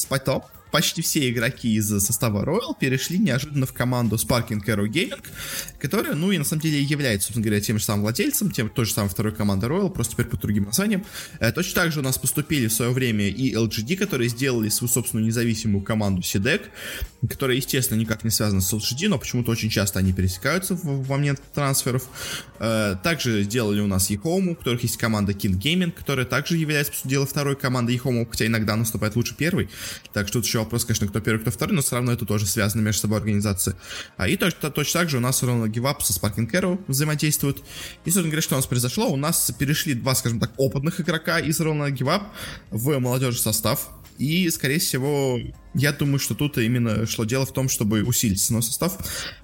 потом 0.08 0.44
почти 0.73 1.02
все 1.02 1.31
игроки 1.31 1.75
из 1.75 1.88
состава 1.88 2.45
Royal 2.45 2.76
перешли 2.79 3.19
неожиданно 3.19 3.67
в 3.67 3.73
команду 3.73 4.17
Sparking 4.17 4.64
Arrow 4.67 4.88
Gaming, 4.88 5.23
которая, 5.79 6.14
ну 6.14 6.33
и 6.33 6.38
на 6.38 6.45
самом 6.45 6.62
деле 6.62 6.83
является, 6.83 7.26
собственно 7.26 7.45
говоря, 7.45 7.61
тем 7.61 7.79
же 7.79 7.85
самым 7.85 8.02
владельцем, 8.02 8.50
тем 8.50 8.71
той 8.71 8.87
же 8.87 8.93
самой 8.93 9.11
второй 9.11 9.35
командой 9.35 9.69
Royal, 9.69 9.91
просто 9.91 10.14
теперь 10.14 10.26
под 10.26 10.41
другим 10.41 10.64
названием. 10.64 11.05
Э, 11.38 11.52
точно 11.52 11.83
так 11.83 11.93
же 11.93 12.00
у 12.00 12.02
нас 12.02 12.17
поступили 12.19 12.67
в 12.67 12.73
свое 12.73 12.91
время 12.91 13.29
и 13.29 13.55
LGD, 13.55 13.97
которые 13.97 14.31
сделали 14.31 14.71
свою 14.71 14.91
собственную 14.91 15.26
независимую 15.26 15.85
команду 15.85 16.23
SIDEC, 16.23 16.62
которая, 17.29 17.59
естественно, 17.59 17.99
никак 17.99 18.25
не 18.25 18.31
связана 18.31 18.62
с 18.62 18.73
LGD, 18.73 19.09
но 19.09 19.19
почему-то 19.19 19.52
очень 19.52 19.69
часто 19.69 19.99
они 19.99 20.14
пересекаются 20.14 20.75
в, 20.75 20.85
в 20.85 21.09
момент 21.11 21.41
трансферов. 21.55 22.09
Э, 22.59 22.97
также 23.02 23.43
сделали 23.43 23.81
у 23.81 23.87
нас 23.87 24.11
eHome, 24.11 24.52
у 24.52 24.55
которых 24.55 24.83
есть 24.85 24.97
команда 24.97 25.33
King 25.33 25.61
Gaming, 25.61 25.93
которая 25.93 26.25
также 26.25 26.57
является, 26.57 26.93
по 26.93 26.99
сути 26.99 27.09
дела, 27.09 27.26
второй 27.26 27.57
командой 27.57 27.97
eHome, 27.97 28.26
хотя 28.31 28.47
иногда 28.47 28.75
наступает 28.75 29.17
лучше 29.17 29.35
первой. 29.35 29.69
Так 30.14 30.29
что 30.29 30.38
тут 30.38 30.47
еще 30.47 30.62
вопрос, 30.64 30.85
конечно, 30.85 31.07
кто 31.07 31.21
первый, 31.21 31.40
кто 31.40 31.50
второй, 31.50 31.75
но 31.75 31.83
все 31.83 31.97
равно 31.97 32.12
это 32.12 32.26
тоже 32.26 32.47
связано 32.47 32.83
между 32.83 33.02
собой 33.02 33.19
организации. 33.19 33.75
А 34.16 34.28
и 34.28 34.37
точно, 34.37 34.71
точно 34.71 35.00
так 35.00 35.11
же 35.11 35.19
у 35.19 35.21
нас 35.21 35.42
ровно 35.42 35.66
GiveUp 35.66 36.02
со 36.02 36.12
Sparking 36.12 36.50
Arrow 36.50 36.83
взаимодействуют. 36.88 37.59
И, 38.04 38.11
собственно 38.11 38.28
говоря, 38.28 38.42
что 38.42 38.54
у 38.54 38.59
нас 38.59 38.66
произошло? 38.66 39.09
У 39.09 39.16
нас 39.16 39.50
перешли 39.59 39.95
два, 39.95 40.14
скажем 40.14 40.40
так, 40.40 40.52
опытных 40.57 41.00
игрока 41.00 41.38
из 41.38 41.61
ровно 41.61 41.90
GiveUp 41.90 42.23
в 42.71 42.99
молодежный 42.99 43.40
состав. 43.40 43.90
И, 44.23 44.49
скорее 44.50 44.79
всего, 44.79 45.41
я 45.75 45.93
думаю, 45.93 46.21
что 46.21 46.37
тут 46.37 46.57
именно 46.57 47.07
шло 47.07 47.25
дело 47.25 47.45
в 47.45 47.52
том, 47.52 47.69
чтобы 47.69 48.05
усилить 48.05 48.41
основной 48.41 48.62
состав, 48.62 48.97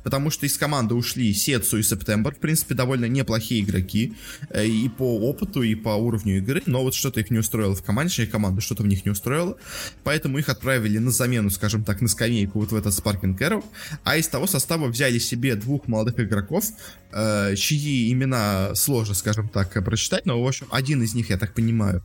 потому 0.05 0.31
что 0.31 0.47
из 0.47 0.57
команды 0.57 0.95
ушли 0.95 1.35
Сетсу 1.35 1.79
и 1.79 1.83
Септембр, 1.83 2.33
в 2.33 2.39
принципе, 2.39 2.77
довольно 2.77 3.07
неплохие 3.07 3.63
игроки 3.63 4.15
э, 4.51 4.67
и 4.67 4.89
по 4.89 5.19
опыту, 5.19 5.63
и 5.63 5.75
по 5.75 5.89
уровню 5.89 6.39
игры, 6.39 6.63
но 6.67 6.85
вот 6.85 6.95
что-то 6.95 7.19
их 7.19 7.31
не 7.31 7.39
устроило 7.39 7.75
в 7.75 7.83
команде, 7.83 8.11
точнее, 8.11 8.27
команда 8.29 8.61
что-то 8.61 8.85
в 8.85 8.87
них 8.87 9.05
не 9.05 9.11
устроило, 9.11 9.57
поэтому 10.05 10.39
их 10.39 10.49
отправили 10.49 10.99
на 10.99 11.11
замену, 11.11 11.51
скажем 11.51 11.83
так, 11.83 12.01
на 12.01 12.07
скамейку 12.07 12.61
вот 12.61 12.71
в 12.71 12.77
этот 12.77 12.95
Sparking 12.95 13.37
Arrow, 13.37 13.65
а 14.05 14.17
из 14.17 14.29
того 14.29 14.47
состава 14.47 14.87
взяли 14.87 15.19
себе 15.19 15.57
двух 15.57 15.89
молодых 15.89 16.21
игроков, 16.21 16.67
э, 17.11 17.57
чьи 17.57 18.13
имена 18.13 18.77
сложно, 18.77 19.17
скажем 19.17 19.49
так, 19.49 19.73
прочитать, 19.85 20.25
но, 20.25 20.41
в 20.41 20.47
общем, 20.47 20.69
один 20.71 21.03
из 21.03 21.15
них, 21.15 21.31
я 21.31 21.37
так 21.37 21.53
понимаю, 21.53 22.05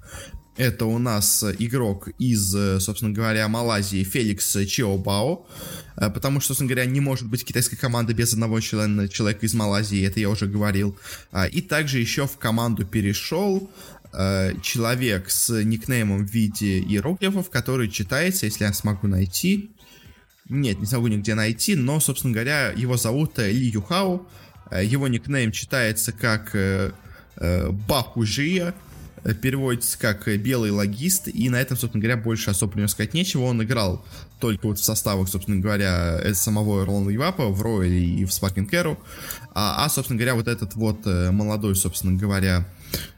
это 0.56 0.86
у 0.86 1.00
нас 1.00 1.44
игрок 1.60 2.10
из, 2.20 2.52
собственно 2.80 3.12
говоря, 3.12 3.48
Малайзии 3.48 4.04
Феликс 4.04 4.58
Чиобао, 4.68 5.48
э, 5.98 6.10
потому 6.12 6.40
что, 6.40 6.50
собственно 6.50 6.70
говоря, 6.70 6.86
не 6.86 7.00
может 7.00 7.28
быть 7.28 7.44
китайской 7.44 7.76
команды 7.76 8.14
без 8.14 8.34
одного 8.34 8.60
члена, 8.60 9.10
человека 9.10 9.46
из 9.46 9.54
Малайзии, 9.56 10.06
это 10.06 10.20
я 10.20 10.30
уже 10.30 10.46
говорил. 10.46 10.98
А, 11.32 11.48
и 11.48 11.62
также 11.62 12.00
еще 12.00 12.28
в 12.28 12.38
команду 12.38 12.86
перешел 12.86 13.70
э, 14.12 14.54
человек 14.62 15.32
с 15.32 15.64
никнеймом 15.64 16.26
в 16.26 16.30
виде 16.30 16.80
иероглифов, 16.80 17.50
который 17.50 17.90
читается, 17.90 18.46
если 18.46 18.66
я 18.66 18.74
смогу 18.74 19.08
найти. 19.08 19.72
Нет, 20.50 20.80
не 20.80 20.86
смогу 20.86 21.08
нигде 21.08 21.34
найти, 21.34 21.76
но, 21.76 22.00
собственно 22.00 22.34
говоря, 22.34 22.72
его 22.72 22.98
зовут 22.98 23.40
Ли 23.40 23.70
Юхао. 23.70 24.28
Э, 24.70 24.86
его 24.86 25.08
никнейм 25.08 25.52
читается 25.52 26.12
как 26.12 26.56
Бахужия 27.88 28.76
переводится 29.42 29.98
как 29.98 30.28
«белый 30.40 30.72
логист», 30.72 31.28
и 31.28 31.50
на 31.50 31.62
этом, 31.62 31.78
собственно 31.78 32.02
говоря, 32.02 32.22
больше 32.22 32.50
особо 32.50 32.74
про 32.74 32.88
сказать 32.88 33.14
нечего. 33.14 33.44
Он 33.44 33.64
играл 33.64 34.06
только 34.40 34.68
вот 34.68 34.80
в 34.80 34.84
составах, 34.84 35.30
собственно 35.30 35.62
говоря, 35.62 36.20
э, 36.22 36.34
самого 36.34 36.84
Эрлона 36.84 37.16
Ивапа 37.16 37.48
в 37.48 37.62
Ройле 37.62 38.04
и 38.04 38.26
в 38.26 38.34
Спаркинг 38.34 38.70
Кэру. 38.70 39.00
А, 39.54 39.86
а, 39.86 39.90
собственно 39.90 40.18
говоря, 40.18 40.36
вот 40.36 40.50
этот 40.50 40.76
вот 40.76 41.08
э, 41.08 41.32
молодой, 41.32 41.76
собственно 41.78 42.20
говоря, 42.20 42.68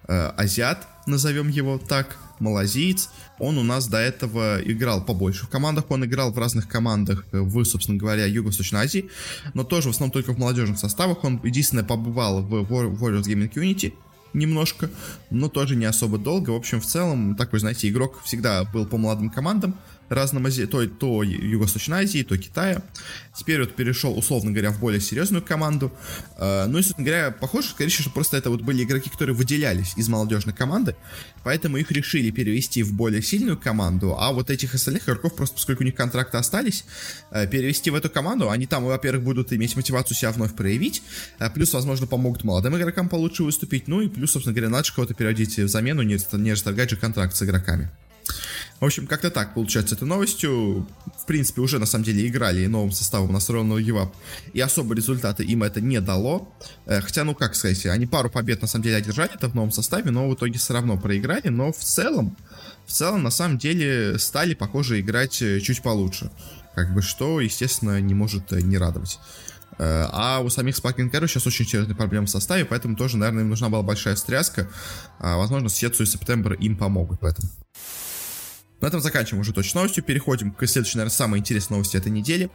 э, 0.07 0.13
азиат, 0.37 0.87
назовем 1.07 1.49
его 1.49 1.79
так, 1.79 2.17
малазиец, 2.39 3.09
он 3.39 3.57
у 3.57 3.63
нас 3.63 3.87
до 3.87 3.97
этого 3.97 4.61
играл 4.63 5.03
побольше 5.03 5.45
в 5.45 5.49
командах, 5.49 5.89
он 5.89 6.05
играл 6.05 6.31
в 6.31 6.37
разных 6.37 6.67
командах 6.67 7.25
в, 7.31 7.63
собственно 7.63 7.97
говоря, 7.97 8.25
Юго-Восточной 8.25 8.81
Азии, 8.81 9.09
но 9.53 9.63
тоже 9.63 9.87
в 9.87 9.91
основном 9.91 10.11
только 10.11 10.33
в 10.33 10.37
молодежных 10.37 10.77
составах, 10.77 11.23
он 11.23 11.39
единственное 11.43 11.83
побывал 11.83 12.43
в 12.43 12.53
Warriors 12.71 13.23
Gaming 13.23 13.51
Unity, 13.53 13.93
немножко, 14.35 14.89
но 15.29 15.49
тоже 15.49 15.75
не 15.75 15.85
особо 15.85 16.17
долго. 16.17 16.51
В 16.51 16.55
общем, 16.55 16.81
в 16.81 16.85
целом, 16.85 17.35
такой, 17.35 17.59
знаете, 17.59 17.89
игрок 17.89 18.21
всегда 18.23 18.63
был 18.63 18.85
по 18.85 18.97
молодым 18.97 19.29
командам, 19.29 19.75
разным 20.09 20.45
Азии, 20.45 20.65
то, 20.65 20.85
то 20.87 21.23
Юго-Восточной 21.23 22.03
Азии, 22.03 22.23
то 22.23 22.37
Китая. 22.37 22.81
Теперь 23.35 23.59
вот 23.59 23.75
перешел, 23.75 24.17
условно 24.17 24.51
говоря, 24.51 24.71
в 24.71 24.79
более 24.79 25.01
серьезную 25.01 25.43
команду. 25.43 25.91
Э, 26.37 26.65
ну 26.67 26.77
и, 26.77 26.81
собственно 26.81 27.07
говоря, 27.07 27.31
похоже, 27.31 27.69
скорее 27.69 27.89
всего, 27.89 28.11
просто 28.11 28.37
это 28.37 28.49
вот 28.49 28.61
были 28.61 28.83
игроки, 28.83 29.09
которые 29.09 29.35
выделялись 29.35 29.93
из 29.97 30.07
молодежной 30.07 30.53
команды, 30.53 30.95
поэтому 31.43 31.77
их 31.77 31.91
решили 31.91 32.31
перевести 32.31 32.83
в 32.83 32.93
более 32.93 33.21
сильную 33.21 33.57
команду, 33.57 34.15
а 34.17 34.31
вот 34.31 34.49
этих 34.49 34.73
остальных 34.73 35.03
игроков, 35.03 35.35
просто 35.35 35.55
поскольку 35.55 35.83
у 35.83 35.85
них 35.85 35.95
контракты 35.95 36.37
остались, 36.37 36.85
э, 37.31 37.47
перевести 37.47 37.89
в 37.89 37.95
эту 37.95 38.09
команду, 38.09 38.49
они 38.49 38.67
там, 38.67 38.85
во-первых, 38.85 39.23
будут 39.23 39.53
иметь 39.53 39.75
мотивацию 39.75 40.15
себя 40.15 40.31
вновь 40.31 40.55
проявить, 40.55 41.03
э, 41.39 41.49
плюс, 41.49 41.73
возможно, 41.73 42.07
помогут 42.07 42.43
молодым 42.43 42.77
игрокам 42.77 43.09
получше 43.09 43.43
выступить, 43.43 43.87
ну 43.87 44.01
и 44.01 44.07
плюс, 44.07 44.31
собственно 44.31 44.53
говоря, 44.53 44.69
надо 44.69 44.85
кого-то 44.93 45.13
переводить 45.13 45.57
в 45.57 45.67
замену, 45.67 46.03
не, 46.03 46.17
не 46.37 46.51
расторгать 46.51 46.89
же 46.89 46.97
контракт 46.97 47.35
с 47.35 47.43
игроками. 47.43 47.89
В 48.85 48.87
общем, 48.87 49.07
как-то 49.07 49.31
так 49.31 49.55
получается 49.55 49.95
этой 49.95 50.03
новостью. 50.03 50.87
В 51.19 51.25
принципе, 51.25 51.61
уже 51.61 51.79
на 51.79 51.87
самом 51.87 52.05
деле 52.05 52.27
играли 52.27 52.67
новым 52.67 52.91
составом 52.91 53.33
настроенного 53.33 53.79
ЮАП, 53.79 54.15
и 54.53 54.61
особо 54.61 54.93
результаты 54.93 55.43
им 55.43 55.63
это 55.63 55.81
не 55.81 55.99
дало. 55.99 56.53
Э, 56.85 57.01
хотя, 57.01 57.23
ну 57.23 57.33
как 57.33 57.55
сказать, 57.55 57.83
они 57.87 58.05
пару 58.05 58.29
побед 58.29 58.61
на 58.61 58.67
самом 58.67 58.83
деле 58.83 58.97
одержали 58.97 59.31
это 59.33 59.47
в 59.47 59.55
новом 59.55 59.71
составе, 59.71 60.11
но 60.11 60.29
в 60.29 60.35
итоге 60.35 60.59
все 60.59 60.73
равно 60.73 60.99
проиграли. 60.99 61.47
Но 61.47 61.71
в 61.71 61.79
целом, 61.79 62.37
в 62.85 62.91
целом, 62.91 63.23
на 63.23 63.31
самом 63.31 63.57
деле, 63.57 64.19
стали, 64.19 64.53
похоже, 64.53 64.99
играть 64.99 65.41
э, 65.41 65.61
чуть 65.61 65.81
получше. 65.81 66.29
Как 66.75 66.93
бы 66.93 67.01
что, 67.01 67.41
естественно, 67.41 67.99
не 67.99 68.13
может 68.13 68.53
э, 68.53 68.61
не 68.61 68.77
радовать. 68.77 69.17
А 69.79 70.41
у 70.41 70.49
самих 70.49 70.77
Sparking 70.77 71.09
Carry 71.09 71.27
сейчас 71.27 71.47
очень 71.47 71.65
серьезные 71.65 71.95
проблемы 71.95 72.27
в 72.27 72.29
составе, 72.29 72.65
поэтому 72.65 72.95
тоже, 72.95 73.17
наверное, 73.17 73.41
им 73.41 73.49
нужна 73.49 73.67
была 73.67 73.81
большая 73.81 74.13
встряска. 74.13 74.69
А, 75.19 75.37
возможно, 75.37 75.69
Сетсу 75.69 76.03
и 76.03 76.05
Септембр 76.05 76.53
им 76.53 76.77
помогут 76.77 77.21
в 77.21 77.25
этом. 77.25 77.49
На 78.85 78.89
этом 78.89 79.01
заканчиваем 79.01 79.41
уже 79.41 79.51
точно 79.51 79.79
новостью, 79.79 80.03
переходим 80.03 80.51
к 80.51 80.67
следующей, 80.67 80.99
наверное, 80.99 81.15
самой 81.15 81.39
интересной 81.39 81.77
новости 81.77 81.97
этой 81.97 82.11
недели, 82.11 82.51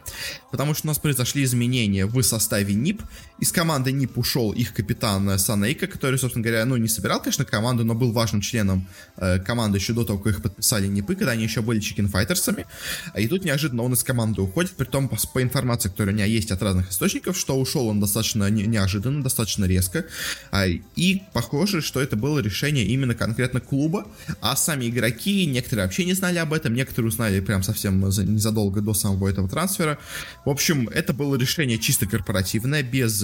потому 0.49 0.73
что 0.73 0.87
у 0.87 0.87
нас 0.87 0.97
произошли 0.97 1.43
изменения 1.43 2.05
в 2.05 2.21
составе 2.23 2.73
НИП. 2.73 3.01
Из 3.39 3.51
команды 3.51 3.91
НИП 3.91 4.17
ушел 4.17 4.53
их 4.53 4.73
капитан 4.73 5.37
Санейка, 5.37 5.87
который, 5.87 6.17
собственно 6.17 6.41
говоря, 6.41 6.63
ну, 6.63 6.77
не 6.77 6.87
собирал, 6.87 7.19
конечно, 7.19 7.43
команду, 7.43 7.83
но 7.83 7.95
был 7.95 8.13
важным 8.13 8.39
членом 8.39 8.87
э, 9.17 9.39
команды 9.39 9.79
еще 9.79 9.91
до 9.91 10.05
того, 10.05 10.19
как 10.19 10.35
их 10.35 10.41
подписали 10.41 10.87
НИПы, 10.87 11.15
когда 11.15 11.31
они 11.31 11.43
еще 11.43 11.61
были 11.61 11.81
чикен-файтерсами. 11.81 12.65
И 13.17 13.27
тут 13.27 13.43
неожиданно 13.43 13.83
он 13.83 13.91
из 13.91 14.01
команды 14.05 14.41
уходит, 14.41 14.71
при 14.71 14.85
том, 14.85 15.09
по, 15.09 15.17
по 15.33 15.43
информации, 15.43 15.89
которая 15.89 16.13
у 16.13 16.15
меня 16.15 16.25
есть 16.27 16.49
от 16.51 16.61
разных 16.61 16.91
источников, 16.91 17.37
что 17.37 17.59
ушел 17.59 17.87
он 17.87 17.99
достаточно 17.99 18.49
не, 18.49 18.63
неожиданно, 18.67 19.21
достаточно 19.21 19.65
резко. 19.65 20.05
А, 20.51 20.65
и 20.65 21.23
похоже, 21.33 21.81
что 21.81 21.99
это 21.99 22.15
было 22.15 22.39
решение 22.39 22.85
именно 22.85 23.15
конкретно 23.15 23.59
клуба, 23.59 24.07
а 24.39 24.55
сами 24.55 24.87
игроки, 24.87 25.45
некоторые 25.45 25.87
вообще 25.87 26.05
не 26.05 26.20
знали 26.21 26.37
об 26.37 26.53
этом, 26.53 26.75
некоторые 26.75 27.09
узнали 27.09 27.39
прям 27.39 27.63
совсем 27.63 27.99
незадолго 27.99 28.81
до 28.81 28.93
самого 28.93 29.27
этого 29.27 29.49
трансфера. 29.49 29.97
В 30.45 30.49
общем, 30.49 30.87
это 30.89 31.13
было 31.13 31.35
решение 31.35 31.79
чисто 31.79 32.05
корпоративное, 32.05 32.83
без, 32.83 33.19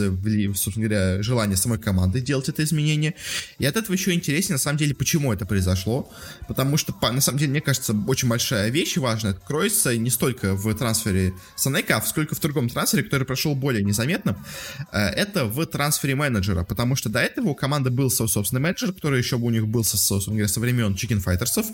собственно 0.60 0.88
говоря, 0.88 1.22
желания 1.22 1.56
самой 1.56 1.78
команды 1.78 2.22
делать 2.22 2.50
это 2.50 2.64
изменение. 2.64 3.14
И 3.60 3.66
от 3.66 3.76
этого 3.76 3.94
еще 3.94 4.14
интереснее, 4.14 4.56
на 4.56 4.60
самом 4.60 4.80
деле, 4.80 4.96
почему 4.96 5.32
это 5.32 5.46
произошло. 5.46 6.12
Потому 6.48 6.78
что, 6.78 6.96
на 7.02 7.22
самом 7.22 7.38
деле, 7.38 7.52
мне 7.52 7.62
кажется, 7.62 7.96
очень 8.08 8.28
большая 8.28 8.70
вещь 8.70 8.98
важная 8.98 9.34
кроется 9.34 9.96
не 9.98 10.10
столько 10.10 10.56
в 10.56 10.74
трансфере 10.74 11.34
Санека, 11.56 11.98
а 11.98 12.02
сколько 12.02 12.34
в 12.34 12.40
другом 12.40 12.70
трансфере, 12.70 13.04
который 13.04 13.26
прошел 13.26 13.54
более 13.54 13.84
незаметным. 13.84 14.36
Э, 14.92 15.10
это 15.10 15.46
в 15.46 15.66
трансфере 15.66 16.16
менеджера, 16.16 16.64
потому 16.64 16.96
что 16.96 17.10
до 17.10 17.20
этого 17.20 17.50
у 17.50 17.56
команды 17.56 17.90
был 17.90 18.10
свой 18.10 18.28
собственный 18.30 18.62
менеджер, 18.62 18.92
который 18.92 19.20
еще 19.20 19.36
у 19.36 19.50
них 19.50 19.68
был, 19.68 19.84
собственно 19.84 20.38
говоря, 20.38 20.48
со 20.48 20.60
времен 20.60 20.94
Chicken 20.94 21.24
Fighters, 21.24 21.66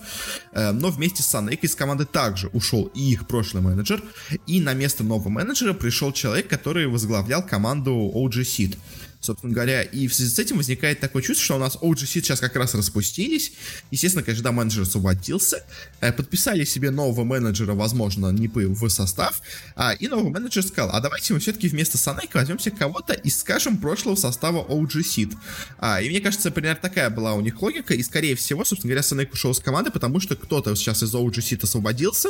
э, 0.54 0.72
но 0.72 0.90
вместе 0.90 1.13
вместе 1.14 1.24
с 1.24 1.28
Санейкой 1.28 1.66
из 1.66 1.76
команды 1.76 2.06
также 2.06 2.48
ушел 2.48 2.90
и 2.96 3.12
их 3.12 3.28
прошлый 3.28 3.62
менеджер, 3.62 4.02
и 4.48 4.60
на 4.60 4.74
место 4.74 5.04
нового 5.04 5.30
менеджера 5.30 5.74
пришел 5.74 6.12
человек, 6.12 6.48
который 6.48 6.88
возглавлял 6.88 7.46
команду 7.46 8.12
OG 8.16 8.42
Seed 8.42 8.78
собственно 9.24 9.54
говоря. 9.54 9.82
И 9.84 10.08
в 10.08 10.14
связи 10.14 10.30
с 10.30 10.40
этим 10.40 10.58
возникает 10.58 11.00
такое 11.00 11.22
чувство, 11.22 11.44
что 11.44 11.56
у 11.56 11.60
нас 11.60 11.78
OG 11.82 12.06
сейчас 12.06 12.40
как 12.40 12.56
раз 12.56 12.74
распустились. 12.76 13.54
Естественно, 13.92 14.24
конечно, 14.24 14.52
менеджер 14.52 14.84
освободился. 14.84 15.64
Э, 16.02 16.12
подписали 16.12 16.64
себе 16.66 16.92
нового 16.92 17.24
менеджера, 17.24 17.74
возможно, 17.74 18.32
НИПы 18.32 18.68
в 18.68 18.90
состав. 18.90 19.42
А, 19.76 19.94
и 19.94 20.08
новый 20.08 20.32
менеджер 20.32 20.64
сказал, 20.64 20.92
а 20.94 21.00
давайте 21.00 21.34
мы 21.34 21.40
все-таки 21.40 21.68
вместо 21.68 21.98
Санейка 21.98 22.38
возьмемся 22.38 22.72
кого-то 22.72 23.14
из, 23.14 23.40
скажем, 23.40 23.78
прошлого 23.78 24.16
состава 24.16 24.66
OG 24.68 25.02
Seed. 25.02 25.36
А, 25.80 26.02
и 26.02 26.10
мне 26.10 26.22
кажется, 26.22 26.52
примерно 26.52 26.80
такая 26.82 27.10
была 27.10 27.34
у 27.34 27.42
них 27.42 27.62
логика. 27.62 27.94
И, 27.94 28.04
скорее 28.04 28.36
всего, 28.36 28.66
собственно 28.66 28.92
говоря, 28.92 29.04
Санейк 29.04 29.34
ушел 29.34 29.54
с 29.54 29.60
команды, 29.60 29.92
потому 29.92 30.20
что 30.20 30.36
кто-то 30.36 30.76
сейчас 30.76 31.04
из 31.04 31.14
OG 31.14 31.36
Seed 31.36 31.64
освободился. 31.64 32.30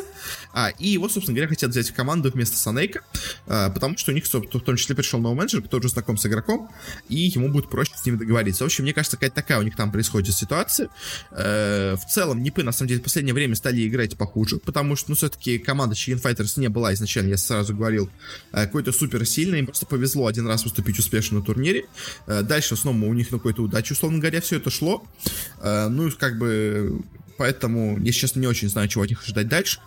А, 0.54 0.70
и 0.70 0.90
его, 0.90 1.10
собственно 1.10 1.36
говоря, 1.36 1.50
хотят 1.50 1.72
взять 1.72 1.90
в 1.90 1.94
команду 1.94 2.32
вместо 2.32 2.58
Санейка. 2.58 3.02
Потому 3.46 3.98
что 3.98 4.12
у 4.12 4.16
них, 4.16 4.26
в 4.26 4.30
том 4.30 4.78
числе, 4.78 4.96
пришел 4.96 5.20
новый 5.20 5.38
менеджер, 5.38 5.62
который 5.62 5.82
уже 5.82 5.90
знаком 5.90 6.18
с 6.18 6.26
игроком 6.26 6.70
и 7.10 7.16
ему 7.16 7.50
будет 7.50 7.70
проще 7.70 7.94
с 7.96 8.06
ними 8.06 8.18
договориться. 8.18 8.64
В 8.64 8.68
общем, 8.68 8.84
мне 8.84 8.94
кажется, 8.94 9.18
какая-то 9.18 9.36
такая 9.36 9.60
у 9.60 9.64
них 9.64 9.76
там 9.76 9.92
происходит 9.92 10.34
ситуация. 10.34 10.90
Э, 11.32 11.96
в 11.96 12.06
целом, 12.12 12.42
Нипы, 12.42 12.64
на 12.64 12.72
самом 12.72 12.90
деле, 12.90 13.02
в 13.02 13.04
последнее 13.04 13.34
время 13.34 13.56
стали 13.56 13.88
играть 13.88 14.18
похуже, 14.18 14.58
потому 14.58 14.96
что, 14.96 15.12
ну, 15.12 15.16
все-таки 15.16 15.58
команда 15.60 15.96
Chicken 15.96 16.22
Fighters 16.22 16.60
не 16.60 16.70
была 16.70 16.94
изначально, 16.94 17.30
я 17.30 17.38
сразу 17.38 17.76
говорил, 17.76 18.10
э, 18.52 18.66
какой-то 18.66 18.92
супер 18.92 19.26
сильной, 19.26 19.60
им 19.60 19.66
просто 19.66 19.86
повезло 19.86 20.28
один 20.28 20.48
раз 20.48 20.64
выступить 20.64 21.00
успешно 21.00 21.40
на 21.40 21.46
турнире. 21.46 21.86
Э, 22.28 22.42
дальше, 22.42 22.74
основном, 22.74 23.10
у 23.10 23.14
них 23.14 23.32
на 23.32 23.38
какой-то 23.38 23.64
удаче, 23.64 23.94
условно 23.94 24.20
говоря, 24.20 24.42
все 24.42 24.58
это 24.58 24.70
шло. 24.70 25.06
Ну, 25.62 26.12
как 26.18 26.38
бы 26.38 27.02
поэтому 27.38 28.00
я 28.00 28.12
сейчас 28.12 28.36
не 28.36 28.48
очень 28.48 28.70
знаю, 28.70 28.88
чего 28.88 29.04
от 29.04 29.10
них 29.10 29.24
ожидать 29.24 29.48
дальше. 29.48 29.80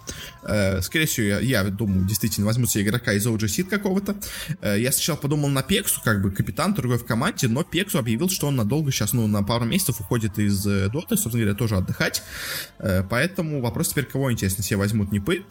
Э, 0.43 0.81
скорее 0.83 1.07
всего, 1.07 1.27
я, 1.27 1.41
я 1.41 1.65
думаю, 1.65 2.07
действительно 2.07 2.47
возьмут 2.47 2.71
себе 2.71 2.85
игрока 2.85 3.13
из 3.13 3.27
OG 3.27 3.39
Seed 3.39 3.65
какого-то. 3.65 4.17
Э, 4.61 4.77
я 4.79 4.93
сначала 4.93 5.17
подумал 5.17 5.49
на 5.49 5.63
Пексу, 5.63 6.01
как 6.05 6.23
бы 6.23 6.31
капитан 6.31 6.75
другой 6.75 6.99
в 6.99 7.05
команде, 7.05 7.49
но 7.49 7.63
Пексу 7.65 7.99
объявил, 7.99 8.29
что 8.29 8.47
он 8.49 8.57
надолго 8.57 8.91
сейчас, 8.93 9.13
ну, 9.13 9.27
на 9.27 9.43
пару 9.43 9.65
месяцев 9.65 10.01
уходит 10.01 10.39
из 10.39 10.63
Доты, 10.63 11.15
э, 11.15 11.17
собственно 11.17 11.45
говоря, 11.45 11.55
тоже 11.55 11.77
отдыхать. 11.77 12.23
Поэтому 12.79 13.61
вопрос 13.61 13.89
теперь, 13.89 14.05
кого, 14.05 14.33
интересно, 14.33 14.63
себе 14.63 14.79
возьмут 14.79 15.13
Нипы. 15.13 15.45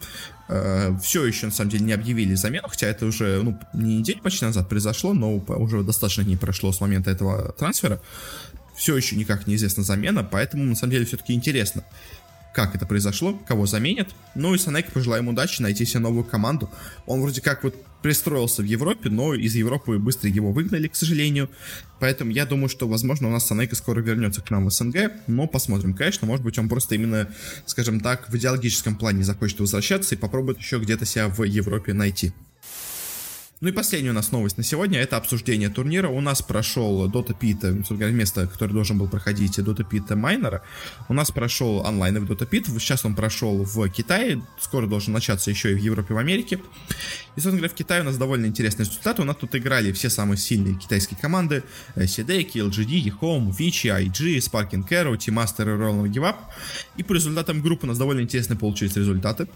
Все 1.02 1.24
еще, 1.24 1.46
на 1.46 1.52
самом 1.52 1.70
деле, 1.70 1.84
не 1.84 1.92
объявили 1.92 2.34
замену, 2.34 2.68
хотя 2.68 2.86
это 2.86 3.06
уже, 3.06 3.42
ну, 3.42 3.58
не 3.74 3.98
неделю 3.98 4.20
почти 4.22 4.44
назад 4.44 4.68
произошло, 4.68 5.12
но 5.12 5.36
уже 5.36 5.82
достаточно 5.82 6.24
дней 6.24 6.36
прошло 6.36 6.72
с 6.72 6.80
момента 6.80 7.10
этого 7.10 7.52
трансфера 7.52 8.00
все 8.76 8.96
еще 8.96 9.16
никак 9.16 9.46
неизвестна 9.46 9.82
замена, 9.82 10.22
поэтому 10.22 10.64
на 10.64 10.74
самом 10.76 10.92
деле 10.92 11.06
все-таки 11.06 11.32
интересно. 11.32 11.82
как 12.52 12.74
это 12.74 12.86
произошло, 12.86 13.34
кого 13.46 13.66
заменят. 13.66 14.08
Ну 14.34 14.54
и 14.54 14.58
Санек 14.58 14.90
пожелаем 14.90 15.28
удачи, 15.28 15.60
найти 15.60 15.84
себе 15.84 16.00
новую 16.00 16.24
команду. 16.24 16.70
Он 17.04 17.20
вроде 17.20 17.42
как 17.42 17.62
вот 17.64 17.74
пристроился 18.00 18.62
в 18.62 18.64
Европе, 18.64 19.10
но 19.10 19.34
из 19.34 19.54
Европы 19.56 19.98
быстро 19.98 20.30
его 20.30 20.52
выгнали, 20.52 20.88
к 20.88 20.96
сожалению. 20.96 21.50
Поэтому 22.00 22.30
я 22.30 22.46
думаю, 22.46 22.70
что, 22.70 22.88
возможно, 22.88 23.28
у 23.28 23.30
нас 23.30 23.46
Санейка 23.46 23.76
скоро 23.76 24.00
вернется 24.00 24.40
к 24.40 24.50
нам 24.50 24.66
в 24.66 24.72
СНГ, 24.72 25.12
но 25.26 25.46
посмотрим. 25.46 25.92
Конечно, 25.92 26.26
может 26.26 26.44
быть, 26.44 26.58
он 26.58 26.70
просто 26.70 26.94
именно, 26.94 27.28
скажем 27.66 28.00
так, 28.00 28.30
в 28.30 28.36
идеологическом 28.36 28.96
плане 28.96 29.22
захочет 29.22 29.60
возвращаться 29.60 30.14
и 30.14 30.18
попробует 30.18 30.58
еще 30.58 30.78
где-то 30.78 31.04
себя 31.04 31.28
в 31.28 31.42
Европе 31.42 31.92
найти. 31.92 32.32
Ну 33.66 33.72
и 33.72 33.74
последняя 33.74 34.10
у 34.10 34.12
нас 34.12 34.30
новость 34.30 34.58
на 34.58 34.62
сегодня, 34.62 35.00
это 35.00 35.16
обсуждение 35.16 35.68
турнира. 35.68 36.08
У 36.08 36.20
нас 36.20 36.40
прошел 36.40 37.10
Dota 37.10 37.36
Pit, 37.36 38.12
место, 38.12 38.46
которое 38.46 38.72
должен 38.72 38.96
был 38.96 39.08
проходить 39.08 39.58
Dota 39.58 39.84
Pit 39.84 40.14
Майнера. 40.14 40.62
У 41.08 41.14
нас 41.14 41.32
прошел 41.32 41.78
онлайн 41.78 42.24
в 42.24 42.30
Dota 42.30 42.48
Pit, 42.48 42.68
сейчас 42.78 43.04
он 43.04 43.16
прошел 43.16 43.64
в 43.64 43.88
Китае, 43.88 44.40
скоро 44.60 44.86
должен 44.86 45.14
начаться 45.14 45.50
еще 45.50 45.72
и 45.72 45.74
в 45.74 45.78
Европе, 45.78 46.14
в 46.14 46.18
Америке. 46.18 46.60
И, 47.34 47.40
собственно 47.40 47.56
говоря, 47.56 47.70
в 47.70 47.74
Китае 47.74 48.02
у 48.02 48.04
нас 48.04 48.16
довольно 48.16 48.46
интересный 48.46 48.84
результат. 48.84 49.18
У 49.18 49.24
нас 49.24 49.34
тут 49.34 49.56
играли 49.56 49.90
все 49.90 50.10
самые 50.10 50.38
сильные 50.38 50.76
китайские 50.76 51.18
команды. 51.20 51.64
CDEK, 51.96 52.52
LGD, 52.52 53.18
Home, 53.20 53.50
Vici, 53.50 53.90
IG, 53.90 54.36
Sparking 54.38 54.88
Arrow, 54.88 55.16
T-Master 55.16 55.62
и 55.62 55.76
Roll 55.76 56.04
Give 56.04 56.22
Up. 56.22 56.36
И 56.96 57.02
по 57.02 57.14
результатам 57.14 57.60
группы 57.62 57.86
у 57.86 57.88
нас 57.88 57.98
довольно 57.98 58.20
интересные 58.20 58.56
получились 58.56 58.94
результаты. 58.94 59.48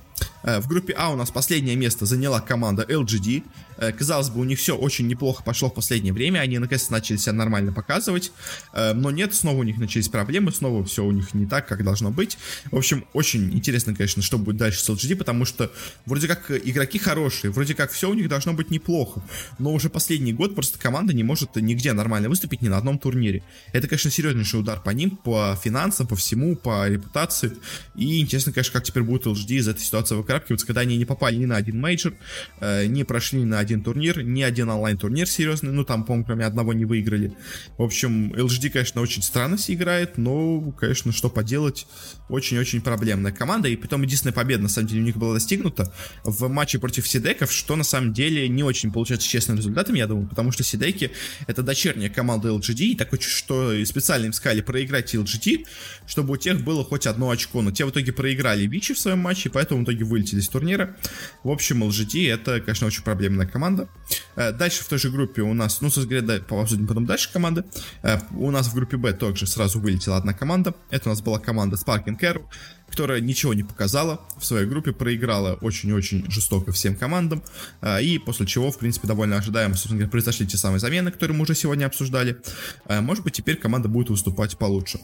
Э, 0.42 0.60
в 0.60 0.68
группе 0.68 0.94
А 0.96 1.10
у 1.10 1.16
нас 1.16 1.30
последнее 1.30 1.76
место 1.76 2.06
заняла 2.06 2.40
команда 2.40 2.82
LGD. 2.88 3.44
Э, 3.76 3.92
казалось 3.92 4.30
бы, 4.30 4.40
у 4.40 4.44
них 4.44 4.58
все 4.58 4.76
очень 4.76 5.06
неплохо 5.06 5.42
пошло 5.42 5.68
в 5.70 5.74
последнее 5.74 6.12
время, 6.12 6.40
они 6.40 6.58
наконец-то 6.58 6.92
начали 6.92 7.16
себя 7.16 7.32
нормально 7.32 7.72
показывать, 7.72 8.32
э, 8.72 8.92
но 8.92 9.10
нет, 9.10 9.34
снова 9.34 9.58
у 9.58 9.62
них 9.62 9.78
начались 9.78 10.08
проблемы, 10.08 10.52
снова 10.52 10.84
все 10.84 11.04
у 11.04 11.10
них 11.10 11.34
не 11.34 11.46
так, 11.46 11.66
как 11.66 11.84
должно 11.84 12.10
быть. 12.10 12.38
В 12.70 12.76
общем, 12.76 13.04
очень 13.12 13.52
интересно, 13.52 13.94
конечно, 13.94 14.22
что 14.22 14.38
будет 14.38 14.56
дальше 14.56 14.80
с 14.80 14.88
LGD, 14.88 15.16
потому 15.16 15.44
что 15.44 15.70
вроде 16.06 16.28
как 16.28 16.50
игроки 16.50 16.98
хорошие, 16.98 17.50
вроде 17.50 17.74
как 17.74 17.90
все 17.90 18.10
у 18.10 18.14
них 18.14 18.28
должно 18.28 18.52
быть 18.52 18.70
неплохо, 18.70 19.22
но 19.58 19.72
уже 19.72 19.88
последний 19.88 20.32
год 20.32 20.54
просто 20.54 20.78
команда 20.78 21.12
не 21.14 21.22
может 21.22 21.56
нигде 21.56 21.92
нормально 21.92 22.28
выступить 22.28 22.62
ни 22.62 22.68
на 22.68 22.76
одном 22.76 22.98
турнире. 22.98 23.42
Это, 23.72 23.88
конечно, 23.88 24.10
серьезнейший 24.10 24.60
удар 24.60 24.80
по 24.80 24.90
ним, 24.90 25.10
по 25.10 25.58
финансам, 25.62 26.06
по 26.06 26.16
всему, 26.16 26.56
по 26.56 26.88
репутации, 26.88 27.52
и 27.94 28.20
интересно, 28.20 28.52
конечно, 28.52 28.72
как 28.72 28.84
теперь 28.84 29.02
будет 29.02 29.26
LGD 29.26 29.54
из 29.54 29.68
этой 29.68 29.80
ситуации 29.80 30.14
выкарабкиваться, 30.30 30.66
когда 30.66 30.82
они 30.82 30.96
не 30.96 31.04
попали 31.04 31.36
ни 31.36 31.44
на 31.44 31.56
один 31.56 31.80
мейджор, 31.80 32.14
э, 32.60 32.86
не 32.86 33.04
прошли 33.04 33.40
ни 33.40 33.44
на 33.44 33.58
один 33.58 33.82
турнир, 33.82 34.22
ни 34.22 34.42
один 34.42 34.70
онлайн-турнир 34.70 35.28
серьезный, 35.28 35.72
ну 35.72 35.84
там, 35.84 36.04
по-моему, 36.04 36.24
кроме 36.24 36.44
одного 36.44 36.72
не 36.72 36.84
выиграли. 36.84 37.32
В 37.76 37.82
общем, 37.82 38.32
LGD, 38.34 38.70
конечно, 38.70 39.00
очень 39.00 39.22
странно 39.22 39.56
играет, 39.68 40.16
но, 40.18 40.72
конечно, 40.72 41.12
что 41.12 41.28
поделать, 41.28 41.86
очень-очень 42.28 42.80
проблемная 42.80 43.32
команда, 43.32 43.68
и 43.68 43.76
потом 43.76 44.02
единственная 44.02 44.32
победа, 44.32 44.62
на 44.62 44.68
самом 44.68 44.88
деле, 44.88 45.00
у 45.00 45.04
них 45.04 45.16
была 45.16 45.34
достигнута 45.34 45.92
в 46.24 46.48
матче 46.48 46.78
против 46.78 47.06
CDEC 47.08 47.33
ов, 47.33 47.52
что 47.52 47.76
на 47.76 47.84
самом 47.84 48.12
деле 48.12 48.48
не 48.48 48.62
очень 48.62 48.92
получается 48.92 49.28
честным 49.28 49.56
результатом, 49.56 49.94
я 49.94 50.06
думаю, 50.06 50.28
потому 50.28 50.52
что 50.52 50.62
CDEC 50.62 51.01
и 51.01 51.10
это 51.46 51.62
дочерняя 51.62 52.10
команда 52.10 52.48
LGD, 52.48 52.80
и 52.80 52.94
такое, 52.94 53.20
что 53.20 53.72
специально 53.84 54.26
им 54.26 54.32
сказали 54.32 54.60
проиграть 54.60 55.14
LGD, 55.14 55.66
чтобы 56.06 56.34
у 56.34 56.36
тех 56.36 56.62
было 56.62 56.84
хоть 56.84 57.06
одно 57.06 57.30
очко, 57.30 57.62
но 57.62 57.70
те 57.70 57.84
в 57.84 57.90
итоге 57.90 58.12
проиграли 58.12 58.66
Вичи 58.66 58.94
в 58.94 58.98
своем 58.98 59.18
матче, 59.18 59.50
поэтому 59.50 59.80
в 59.80 59.84
итоге 59.84 60.04
вылетели 60.04 60.19
из 60.20 60.48
турнира. 60.48 60.96
В 61.44 61.50
общем, 61.50 61.84
LGD 61.84 62.32
это, 62.32 62.60
конечно, 62.60 62.86
очень 62.86 63.02
проблемная 63.02 63.46
команда. 63.46 63.88
Э, 64.36 64.52
дальше 64.52 64.82
в 64.84 64.88
той 64.88 64.98
же 64.98 65.10
группе 65.10 65.42
у 65.42 65.54
нас, 65.54 65.80
ну, 65.80 65.90
собственно 65.90 66.22
говоря, 66.22 66.42
обсудим 66.48 66.86
потом 66.86 67.06
дальше 67.06 67.32
команды. 67.32 67.64
Э, 68.02 68.18
у 68.32 68.50
нас 68.50 68.68
в 68.68 68.74
группе 68.74 68.96
Б 68.96 69.12
также 69.12 69.46
сразу 69.46 69.80
вылетела 69.80 70.16
одна 70.16 70.32
команда. 70.32 70.74
Это 70.90 71.08
у 71.08 71.12
нас 71.12 71.22
была 71.22 71.38
команда 71.38 71.76
Sparking 71.76 72.18
Arrow 72.20 72.44
которая 72.90 73.20
ничего 73.20 73.54
не 73.54 73.62
показала 73.62 74.20
в 74.36 74.44
своей 74.44 74.66
группе, 74.66 74.92
проиграла 74.92 75.54
очень-очень 75.60 76.30
жестоко 76.30 76.72
всем 76.72 76.96
командам, 76.96 77.42
а, 77.80 78.00
и 78.00 78.18
после 78.18 78.46
чего, 78.46 78.70
в 78.70 78.78
принципе, 78.78 79.06
довольно 79.06 79.36
ожидаемо, 79.36 79.74
собственно 79.74 79.98
говоря, 79.98 80.10
произошли 80.10 80.46
те 80.46 80.56
самые 80.56 80.80
замены, 80.80 81.10
которые 81.10 81.36
мы 81.36 81.42
уже 81.42 81.54
сегодня 81.54 81.86
обсуждали. 81.86 82.38
А, 82.86 83.00
может 83.00 83.24
быть, 83.24 83.34
теперь 83.34 83.56
команда 83.56 83.88
будет 83.88 84.10
выступать 84.10 84.58
получше. 84.58 85.00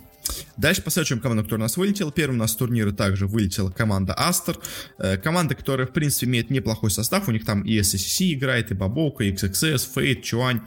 Дальше 0.57 0.83
посмотрим 0.83 1.21
команду, 1.21 1.45
которая 1.45 1.63
у 1.63 1.67
нас 1.67 1.77
вылетела. 1.77 2.11
Первым 2.11 2.37
у 2.37 2.41
нас 2.41 2.53
с 2.53 2.57
турнира 2.57 2.93
также 2.93 3.27
вылетела 3.27 3.71
команда 3.71 4.15
Астер. 4.17 4.59
Э, 4.99 5.17
команда, 5.17 5.55
которая, 5.55 5.87
в 5.87 5.93
принципе, 5.93 6.27
имеет 6.27 6.51
неплохой 6.51 6.91
состав. 6.91 7.29
У 7.29 7.33
них 7.33 7.45
там 7.45 7.63
и 7.63 7.79
SSC 7.79 8.33
играет, 8.33 8.71
и 8.71 8.75
Бабока, 8.75 9.25
и 9.25 9.33
XXS, 9.33 9.89
Фейт, 9.95 10.23
Чуань. 10.23 10.63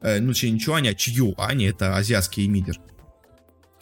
Э, 0.00 0.20
ну, 0.20 0.32
точнее, 0.32 0.52
не 0.52 0.60
Чуань, 0.60 0.88
а 0.88 0.94
Чью. 0.94 1.34
Они 1.38 1.66
это 1.66 1.96
азиатские 1.96 2.48
мидер. 2.48 2.76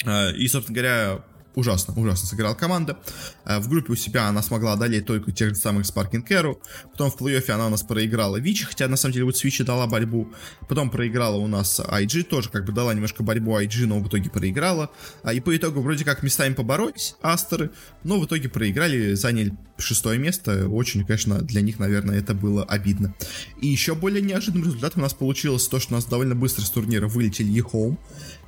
Э, 0.05 0.35
и, 0.35 0.49
собственно 0.49 0.75
говоря, 0.75 1.25
ужасно, 1.55 1.95
ужасно 1.95 2.29
сыграла 2.29 2.55
команда. 2.55 2.99
Э, 3.45 3.59
в 3.59 3.69
группе 3.69 3.93
у 3.93 3.97
себя 3.97 4.29
она 4.29 4.43
смогла 4.43 4.75
одолеть 4.75 5.07
только 5.07 5.33
тех 5.33 5.51
же 5.51 5.55
самых 5.55 5.85
Sparking 5.85 6.27
Arrow. 6.29 6.59
Потом 6.93 7.11
в 7.11 7.21
плей-оффе 7.21 7.53
она 7.53 7.67
у 7.67 7.71
нас 7.71 7.83
проиграла 7.83 8.37
Вичи, 8.37 8.65
хотя 8.65 8.89
на 8.89 8.97
самом 8.97 9.15
деле 9.15 9.25
вот 9.25 9.37
Свичи 9.37 9.65
дала 9.65 9.87
борьбу. 9.87 10.33
Потом 10.69 10.91
проиграла 10.91 11.37
у 11.37 11.47
нас 11.47 11.81
IG, 11.81 12.25
тоже 12.25 12.51
как 12.51 12.65
бы 12.65 12.73
дала 12.73 12.95
немножко 12.95 13.23
борьбу 13.23 13.59
IG, 13.59 13.87
но 13.87 14.01
в 14.01 14.09
итоге 14.09 14.31
проиграла. 14.31 14.91
А, 15.23 15.33
и 15.33 15.41
по 15.41 15.57
итогу 15.57 15.81
вроде 15.81 16.05
как 16.05 16.23
местами 16.23 16.55
поборолись 16.55 17.17
Астеры, 17.23 17.71
но 18.05 18.21
в 18.21 18.27
итоге 18.27 18.49
проиграли, 18.49 19.15
заняли 19.15 19.57
шестое 19.79 20.19
место. 20.19 20.69
Очень, 20.69 21.05
конечно, 21.05 21.41
для 21.41 21.61
них, 21.61 21.79
наверное, 21.79 22.19
это 22.19 22.35
было 22.35 22.65
обидно. 22.65 23.15
И 23.61 23.67
еще 23.67 23.95
более 23.95 24.23
неожиданным 24.23 24.67
результатом 24.67 25.03
у 25.03 25.05
нас 25.05 25.15
получилось 25.15 25.67
то, 25.67 25.81
что 25.81 25.95
у 25.95 25.97
нас 25.97 26.05
довольно 26.05 26.35
быстро 26.35 26.63
с 26.63 26.71
турнира 26.71 27.09
вылетели 27.09 27.51
E-Home, 27.51 27.99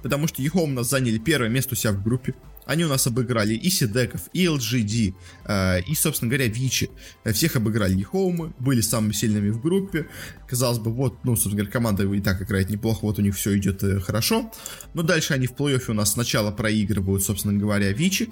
потому 0.02 0.28
что 0.28 0.42
E-Home 0.42 0.64
у 0.64 0.74
нас 0.74 0.90
заняли 0.90 1.18
первое 1.18 1.48
место 1.48 1.74
у 1.74 1.76
себя 1.76 1.92
в 1.92 2.02
группе. 2.02 2.34
Они 2.64 2.84
у 2.84 2.88
нас 2.88 3.06
обыграли 3.06 3.54
и 3.54 3.70
Сидеков, 3.70 4.22
и 4.32 4.46
LGD, 4.46 5.14
э, 5.46 5.80
и, 5.82 5.94
собственно 5.94 6.30
говоря, 6.30 6.48
Вичи. 6.48 6.90
Всех 7.24 7.56
обыграли 7.56 7.98
и 7.98 8.02
Хоумы, 8.02 8.52
были 8.58 8.80
самыми 8.80 9.12
сильными 9.12 9.50
в 9.50 9.60
группе. 9.60 10.06
Казалось 10.48 10.78
бы, 10.78 10.92
вот, 10.92 11.24
ну, 11.24 11.34
собственно 11.34 11.56
говоря, 11.56 11.72
команда 11.72 12.04
и 12.04 12.20
так 12.20 12.42
играет 12.42 12.70
неплохо, 12.70 13.00
вот 13.02 13.18
у 13.18 13.22
них 13.22 13.36
все 13.36 13.56
идет 13.56 13.82
э, 13.82 14.00
хорошо. 14.00 14.52
Но 14.94 15.02
дальше 15.02 15.34
они 15.34 15.46
в 15.46 15.52
плей-оффе 15.52 15.90
у 15.90 15.94
нас 15.94 16.12
сначала 16.12 16.50
проигрывают, 16.50 17.24
собственно 17.24 17.58
говоря, 17.58 17.92
Вичи. 17.92 18.30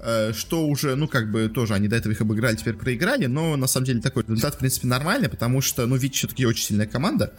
Э, 0.00 0.32
что 0.32 0.66
уже, 0.66 0.94
ну, 0.94 1.08
как 1.08 1.30
бы 1.30 1.48
тоже 1.48 1.74
они 1.74 1.88
до 1.88 1.96
этого 1.96 2.12
их 2.12 2.20
обыграли, 2.20 2.56
теперь 2.56 2.74
проиграли, 2.74 3.26
но 3.26 3.56
на 3.56 3.66
самом 3.66 3.86
деле 3.86 4.00
такой 4.00 4.22
результат, 4.22 4.54
в 4.54 4.58
принципе, 4.58 4.86
нормальный, 4.86 5.28
потому 5.28 5.60
что, 5.60 5.86
ну, 5.86 5.96
Вичи 5.96 6.18
все-таки 6.18 6.46
очень 6.46 6.64
сильная 6.64 6.86
команда, 6.86 7.32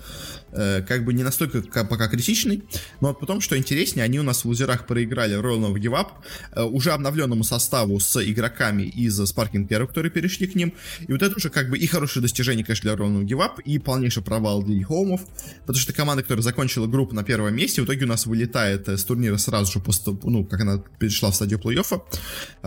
э, 0.52 0.82
как 0.82 1.06
бы 1.06 1.14
не 1.14 1.24
настолько 1.24 1.62
пока 1.86 2.08
критичный, 2.08 2.64
но 3.00 3.14
потом, 3.14 3.42
что 3.42 3.58
интереснее, 3.58 4.04
они 4.04 4.20
у 4.20 4.24
нас 4.24 4.44
в 4.44 4.46
лузерах 4.46 4.88
проиграли 4.88 5.40
Royal 5.40 5.74
Give 5.76 5.94
Up, 5.94 6.08
уже 6.56 6.92
обновленному 6.92 7.44
составу 7.44 8.00
с 8.00 8.24
игроками 8.24 8.84
из 8.84 9.20
Sparking 9.20 9.68
Hero, 9.68 9.88
которые 9.88 10.12
перешли 10.12 10.48
к 10.48 10.56
ним, 10.56 10.74
и 11.08 11.12
вот 11.12 11.22
это 11.22 11.36
уже 11.36 11.50
как 11.50 11.70
бы 11.70 11.78
и 11.78 11.88
хорошее 11.88 12.22
достижение, 12.22 12.66
конечно, 12.66 12.96
для 12.96 13.06
Give 13.06 13.40
Up, 13.40 13.62
и 13.64 13.80
полнейший 13.80 14.24
провал 14.24 14.64
для 14.64 14.84
Хоумов, 14.86 15.22
потому 15.62 15.78
что 15.78 15.94
команда, 15.94 16.24
которая 16.24 16.44
закончила 16.44 16.88
группу 16.88 17.16
на 17.16 17.24
первом 17.24 17.56
месте, 17.56 17.82
в 17.82 17.86
итоге 17.86 18.06
у 18.06 18.08
нас 18.08 18.26
вылетает 18.26 18.88
с 18.88 19.04
турнира 19.04 19.38
сразу 19.38 19.74
же 19.74 19.80
после, 19.80 20.18
ну, 20.24 20.46
как 20.46 20.62
она 20.62 20.84
перешла 21.00 21.32
в 21.32 21.36
стадию 21.36 21.60
плей-оффа, 21.60 22.02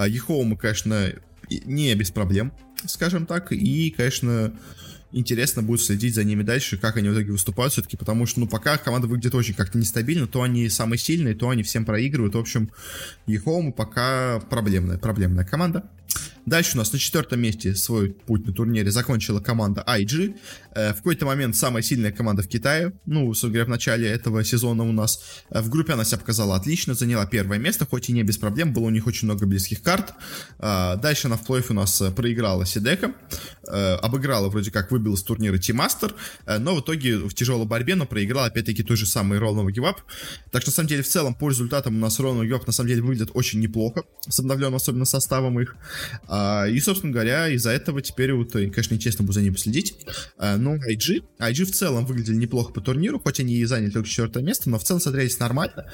Ехоума, 0.08 0.56
конечно, 0.56 1.12
не 1.48 1.94
без 1.94 2.10
проблем, 2.10 2.52
скажем 2.86 3.26
так, 3.26 3.52
и, 3.52 3.90
конечно, 3.90 4.52
интересно 5.12 5.62
будет 5.62 5.80
следить 5.80 6.14
за 6.14 6.24
ними 6.24 6.42
дальше, 6.42 6.76
как 6.76 6.96
они 6.96 7.08
в 7.08 7.14
итоге 7.14 7.32
выступают 7.32 7.72
все-таки, 7.72 7.96
потому 7.96 8.26
что, 8.26 8.40
ну, 8.40 8.46
пока 8.46 8.78
команда 8.78 9.06
выглядит 9.06 9.34
очень 9.34 9.54
как-то 9.54 9.78
нестабильно, 9.78 10.26
то 10.26 10.42
они 10.42 10.68
самые 10.68 10.98
сильные, 10.98 11.34
то 11.34 11.50
они 11.50 11.62
всем 11.62 11.84
проигрывают, 11.84 12.34
в 12.34 12.38
общем, 12.38 12.70
Ехоума 13.26 13.72
пока 13.72 14.40
проблемная, 14.48 14.98
проблемная 14.98 15.44
команда. 15.44 15.84
Дальше 16.46 16.74
у 16.74 16.78
нас 16.78 16.92
на 16.92 16.98
четвертом 16.98 17.40
месте 17.40 17.74
свой 17.74 18.10
путь 18.10 18.46
на 18.46 18.52
турнире 18.52 18.90
закончила 18.90 19.40
команда 19.40 19.84
IG. 19.86 20.36
Э, 20.74 20.92
в 20.92 20.96
какой-то 20.96 21.26
момент 21.26 21.56
самая 21.56 21.82
сильная 21.82 22.12
команда 22.12 22.42
в 22.42 22.48
Китае. 22.48 22.92
Ну, 23.06 23.26
собственно 23.28 23.52
говоря, 23.52 23.66
в 23.66 23.68
начале 23.68 24.08
этого 24.08 24.44
сезона 24.44 24.84
у 24.84 24.92
нас. 24.92 25.22
Э, 25.50 25.60
в 25.60 25.68
группе 25.68 25.92
она 25.92 26.04
себя 26.04 26.18
показала 26.18 26.56
отлично, 26.56 26.94
заняла 26.94 27.26
первое 27.26 27.58
место, 27.58 27.86
хоть 27.86 28.08
и 28.08 28.12
не 28.12 28.22
без 28.22 28.38
проблем, 28.38 28.72
было 28.72 28.84
у 28.84 28.90
них 28.90 29.06
очень 29.06 29.26
много 29.26 29.46
близких 29.46 29.82
карт. 29.82 30.14
Э, 30.58 30.96
дальше 30.96 31.26
она 31.26 31.36
в 31.36 31.44
плей 31.44 31.62
у 31.68 31.74
нас 31.74 32.02
проиграла 32.16 32.64
Сидека. 32.64 33.14
Обыграла, 33.62 34.48
вроде 34.48 34.70
как, 34.70 34.90
выбила 34.90 35.14
с 35.14 35.22
турнира 35.22 35.56
Тимастер, 35.58 36.14
но 36.46 36.74
в 36.74 36.80
итоге 36.80 37.18
в 37.18 37.34
тяжелой 37.34 37.66
борьбе, 37.66 37.94
но 37.94 38.04
проиграла 38.06 38.46
опять-таки 38.46 38.82
той 38.82 38.96
же 38.96 39.06
самый 39.06 39.38
Ролл 39.38 39.68
Гивап. 39.68 40.00
Так 40.50 40.62
что, 40.62 40.70
на 40.70 40.74
самом 40.74 40.88
деле, 40.88 41.02
в 41.02 41.08
целом, 41.08 41.34
по 41.34 41.50
результатам 41.50 41.96
у 41.96 41.98
нас 41.98 42.18
Ролл 42.18 42.42
Гивап 42.42 42.66
на 42.66 42.72
самом 42.72 42.88
деле 42.88 43.02
выглядит 43.02 43.30
очень 43.34 43.60
неплохо, 43.60 44.02
с 44.28 44.40
обновленным 44.40 44.76
особенно 44.76 45.04
составом 45.04 45.60
их. 45.60 45.76
А, 46.32 46.66
и, 46.68 46.78
собственно 46.78 47.12
говоря, 47.12 47.48
из-за 47.48 47.70
этого 47.70 48.00
теперь, 48.00 48.32
вот, 48.32 48.52
конечно, 48.52 48.94
нечестно 48.94 49.24
будет 49.24 49.34
за 49.34 49.42
ними 49.42 49.56
следить. 49.56 49.96
А, 50.38 50.56
но 50.56 50.76
IG, 50.76 51.24
IG 51.40 51.64
в 51.64 51.72
целом 51.72 52.06
выглядели 52.06 52.36
неплохо 52.36 52.72
по 52.72 52.80
турниру, 52.80 53.18
хоть 53.18 53.40
они 53.40 53.56
и 53.56 53.64
заняли 53.64 53.90
только 53.90 54.08
четвертое 54.08 54.44
место, 54.44 54.70
но 54.70 54.78
в 54.78 54.84
целом 54.84 55.00
смотрелись 55.00 55.40
нормально. 55.40 55.90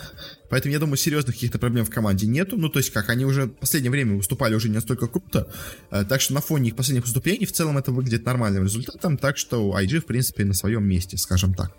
Поэтому, 0.51 0.75
я 0.75 0.79
думаю, 0.79 0.99
серьезных 0.99 1.37
каких-то 1.37 1.59
проблем 1.59 1.87
в 1.87 1.91
команде 1.91 2.27
нету. 2.27 2.59
Ну, 2.59 2.69
то 2.69 2.81
есть, 2.81 2.91
как 2.91 3.09
они 3.09 3.25
уже 3.25 3.47
в 3.47 3.55
последнее 3.55 3.91
время 3.91 4.17
выступали 4.17 4.55
уже 4.55 4.69
не 4.69 4.75
настолько 4.75 5.07
круто. 5.07 5.51
А, 5.91 6.05
так 6.05 6.21
что 6.21 6.35
на 6.35 6.43
фоне 6.43 6.69
их 6.69 6.77
последних 6.77 7.05
выступлений 7.05 7.47
в 7.47 7.53
целом 7.53 7.79
это 7.79 7.91
выглядит 7.91 8.27
нормальным 8.27 8.65
результатом. 8.65 9.17
Так 9.17 9.39
что 9.39 9.75
IG, 9.81 10.01
в 10.01 10.05
принципе, 10.07 10.45
на 10.45 10.53
своем 10.53 10.87
месте, 10.87 11.17
скажем 11.17 11.55
так. 11.55 11.73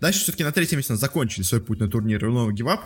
Дальше 0.00 0.20
все-таки 0.20 0.44
на 0.44 0.52
третьем 0.52 0.78
месте 0.78 0.96
закончили 0.96 1.42
свой 1.42 1.60
путь 1.60 1.80
на 1.80 1.88
турнире 1.88 2.26
Lenovo 2.26 2.50
Give 2.50 2.66
Up, 2.66 2.80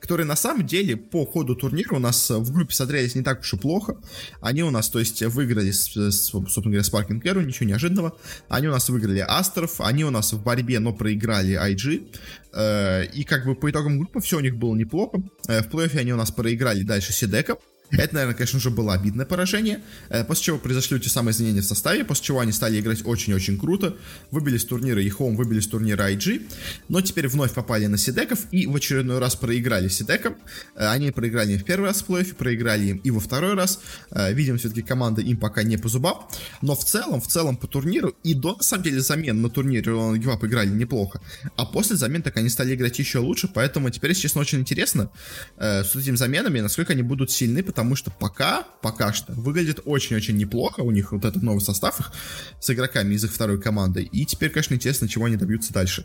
которые 0.00 0.26
на 0.26 0.36
самом 0.36 0.66
деле 0.66 0.96
по 0.96 1.24
ходу 1.26 1.54
турнира 1.54 1.94
у 1.94 1.98
нас 1.98 2.30
в 2.30 2.52
группе 2.52 2.74
смотрелись 2.74 3.14
не 3.14 3.22
так 3.22 3.40
уж 3.40 3.54
и 3.54 3.56
плохо. 3.56 3.96
Они 4.40 4.62
у 4.62 4.70
нас, 4.70 4.88
то 4.88 4.98
есть, 4.98 5.22
выиграли, 5.22 5.70
собственно 5.70 6.70
говоря, 6.70 6.80
Sparking 6.80 7.22
Arrow, 7.22 7.44
ничего 7.44 7.68
неожиданного. 7.68 8.16
Они 8.48 8.68
у 8.68 8.72
нас 8.72 8.88
выиграли 8.88 9.24
Астров, 9.26 9.80
они 9.80 10.04
у 10.04 10.10
нас 10.10 10.32
в 10.32 10.42
борьбе, 10.42 10.78
но 10.78 10.92
проиграли 10.92 11.58
IG. 11.58 12.08
Э, 12.52 13.04
и 13.06 13.24
как 13.24 13.44
бы 13.44 13.54
по 13.54 13.70
итогам 13.70 13.98
группы 13.98 14.20
все 14.20 14.38
у 14.38 14.40
них 14.40 14.56
было 14.56 14.74
неплохо. 14.74 15.22
Э, 15.48 15.62
в 15.62 15.68
плей-оффе 15.68 15.98
они 16.00 16.12
у 16.12 16.16
нас 16.16 16.30
проиграли 16.30 16.82
дальше 16.82 17.12
Сидека. 17.12 17.56
Это, 17.90 18.14
наверное, 18.14 18.36
конечно 18.36 18.60
же, 18.60 18.70
было 18.70 18.92
обидное 18.92 19.24
поражение, 19.24 19.80
э, 20.10 20.22
после 20.24 20.44
чего 20.44 20.58
произошли 20.58 21.00
те 21.00 21.08
самые 21.08 21.32
изменения 21.32 21.62
в 21.62 21.64
составе, 21.64 22.04
после 22.04 22.24
чего 22.24 22.40
они 22.40 22.52
стали 22.52 22.78
играть 22.78 23.04
очень-очень 23.04 23.58
круто, 23.58 23.96
выбили 24.30 24.58
с 24.58 24.64
турнира 24.64 25.00
и 25.00 25.08
Home, 25.08 25.36
выбили 25.36 25.60
с 25.60 25.66
турнира 25.66 26.10
IG, 26.10 26.50
но 26.88 27.00
теперь 27.00 27.28
вновь 27.28 27.52
попали 27.54 27.86
на 27.86 27.96
Сидеков 27.96 28.40
и 28.50 28.66
в 28.66 28.76
очередной 28.76 29.18
раз 29.18 29.36
проиграли 29.36 29.88
Сидеком. 29.88 30.36
Э, 30.74 30.88
они 30.88 31.10
проиграли 31.12 31.52
им 31.52 31.58
в 31.60 31.64
первый 31.64 31.86
раз 31.86 32.02
в 32.02 32.04
плей 32.04 32.24
проиграли 32.24 32.86
им 32.86 32.96
и 32.98 33.10
во 33.10 33.20
второй 33.20 33.54
раз. 33.54 33.80
Э, 34.10 34.32
видим, 34.34 34.58
все-таки 34.58 34.82
команда 34.82 35.22
им 35.22 35.38
пока 35.38 35.62
не 35.62 35.78
по 35.78 35.88
зубам, 35.88 36.28
но 36.60 36.74
в 36.74 36.84
целом, 36.84 37.20
в 37.22 37.26
целом 37.26 37.56
по 37.56 37.66
турниру 37.66 38.14
и 38.22 38.34
до, 38.34 38.56
на 38.56 38.62
самом 38.62 38.82
деле, 38.82 39.00
замен 39.00 39.40
на 39.40 39.48
турнире 39.48 39.92
Roland 39.92 40.18
Give 40.18 40.46
играли 40.46 40.68
неплохо, 40.68 41.22
а 41.56 41.64
после 41.64 41.96
замен 41.96 42.22
так 42.22 42.36
они 42.36 42.50
стали 42.50 42.74
играть 42.74 42.98
еще 42.98 43.18
лучше, 43.18 43.48
поэтому 43.48 43.88
теперь, 43.90 44.14
честно, 44.14 44.42
очень 44.42 44.60
интересно 44.60 45.10
с 45.58 45.94
этими 45.96 46.16
заменами, 46.16 46.60
насколько 46.60 46.92
они 46.92 47.02
будут 47.02 47.30
сильны, 47.30 47.62
потому 47.78 47.94
что 47.94 48.10
пока, 48.10 48.64
пока 48.82 49.12
что 49.12 49.32
выглядит 49.34 49.78
очень-очень 49.84 50.36
неплохо. 50.36 50.80
У 50.80 50.90
них 50.90 51.12
вот 51.12 51.24
этот 51.24 51.44
новый 51.44 51.60
состав 51.60 52.00
их 52.00 52.10
с 52.58 52.68
игроками 52.70 53.14
из 53.14 53.22
их 53.22 53.32
второй 53.32 53.60
команды. 53.60 54.02
И 54.02 54.26
теперь, 54.26 54.50
конечно, 54.50 54.74
интересно, 54.74 55.06
чего 55.06 55.26
они 55.26 55.36
добьются 55.36 55.72
дальше. 55.72 56.04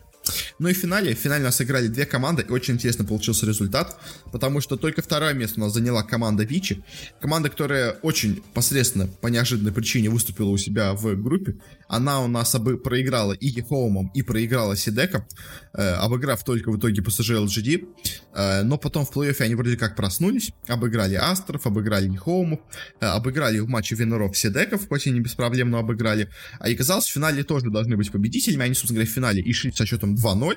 Ну 0.60 0.68
и 0.68 0.72
в 0.72 0.76
финале, 0.76 1.16
в 1.16 1.18
финале 1.18 1.42
у 1.42 1.46
нас 1.46 1.60
играли 1.60 1.88
две 1.88 2.06
команды, 2.06 2.44
и 2.48 2.52
очень 2.52 2.74
интересно 2.74 3.04
получился 3.04 3.44
результат, 3.44 3.98
потому 4.30 4.60
что 4.60 4.76
только 4.76 5.02
второе 5.02 5.34
место 5.34 5.60
у 5.60 5.64
нас 5.64 5.72
заняла 5.72 6.04
команда 6.04 6.44
Вичи. 6.44 6.84
Команда, 7.20 7.48
которая 7.48 7.92
очень 8.02 8.40
посредственно, 8.54 9.08
по 9.08 9.26
неожиданной 9.26 9.72
причине, 9.72 10.10
выступила 10.10 10.50
у 10.50 10.56
себя 10.56 10.94
в 10.94 11.16
группе. 11.16 11.56
Она 11.88 12.20
у 12.20 12.28
нас 12.28 12.54
обы 12.54 12.78
проиграла 12.78 13.32
и 13.32 13.60
Хоумом, 13.62 14.10
и 14.14 14.22
проиграла 14.22 14.76
Сидеком, 14.76 15.26
э, 15.72 15.82
обыграв 15.82 16.44
только 16.44 16.70
в 16.70 16.78
итоге 16.78 17.02
PSG 17.02 17.44
LGD. 17.44 17.88
Э, 18.34 18.62
но 18.62 18.78
потом 18.78 19.04
в 19.04 19.14
плей-оффе 19.14 19.42
они 19.42 19.54
вроде 19.54 19.76
как 19.76 19.96
проснулись, 19.96 20.52
обыграли 20.68 21.14
Астров, 21.14 21.63
обыграли 21.66 22.14
Хоумов, 22.16 22.60
э, 23.00 23.06
обыграли 23.06 23.58
в 23.58 23.68
матче 23.68 23.94
Виноров 23.94 24.36
Седеков, 24.36 24.88
хоть 24.88 25.06
проблем, 25.36 25.70
но 25.70 25.78
обыграли. 25.78 26.28
А 26.58 26.68
и 26.68 26.74
казалось, 26.74 27.06
в 27.06 27.12
финале 27.12 27.42
тоже 27.44 27.70
должны 27.70 27.96
быть 27.96 28.10
победителями. 28.10 28.64
Они, 28.64 28.74
собственно 28.74 28.98
говоря, 28.98 29.10
в 29.10 29.14
финале 29.14 29.42
и 29.42 29.52
шли 29.52 29.72
со 29.72 29.86
счетом 29.86 30.14
2-0. 30.14 30.56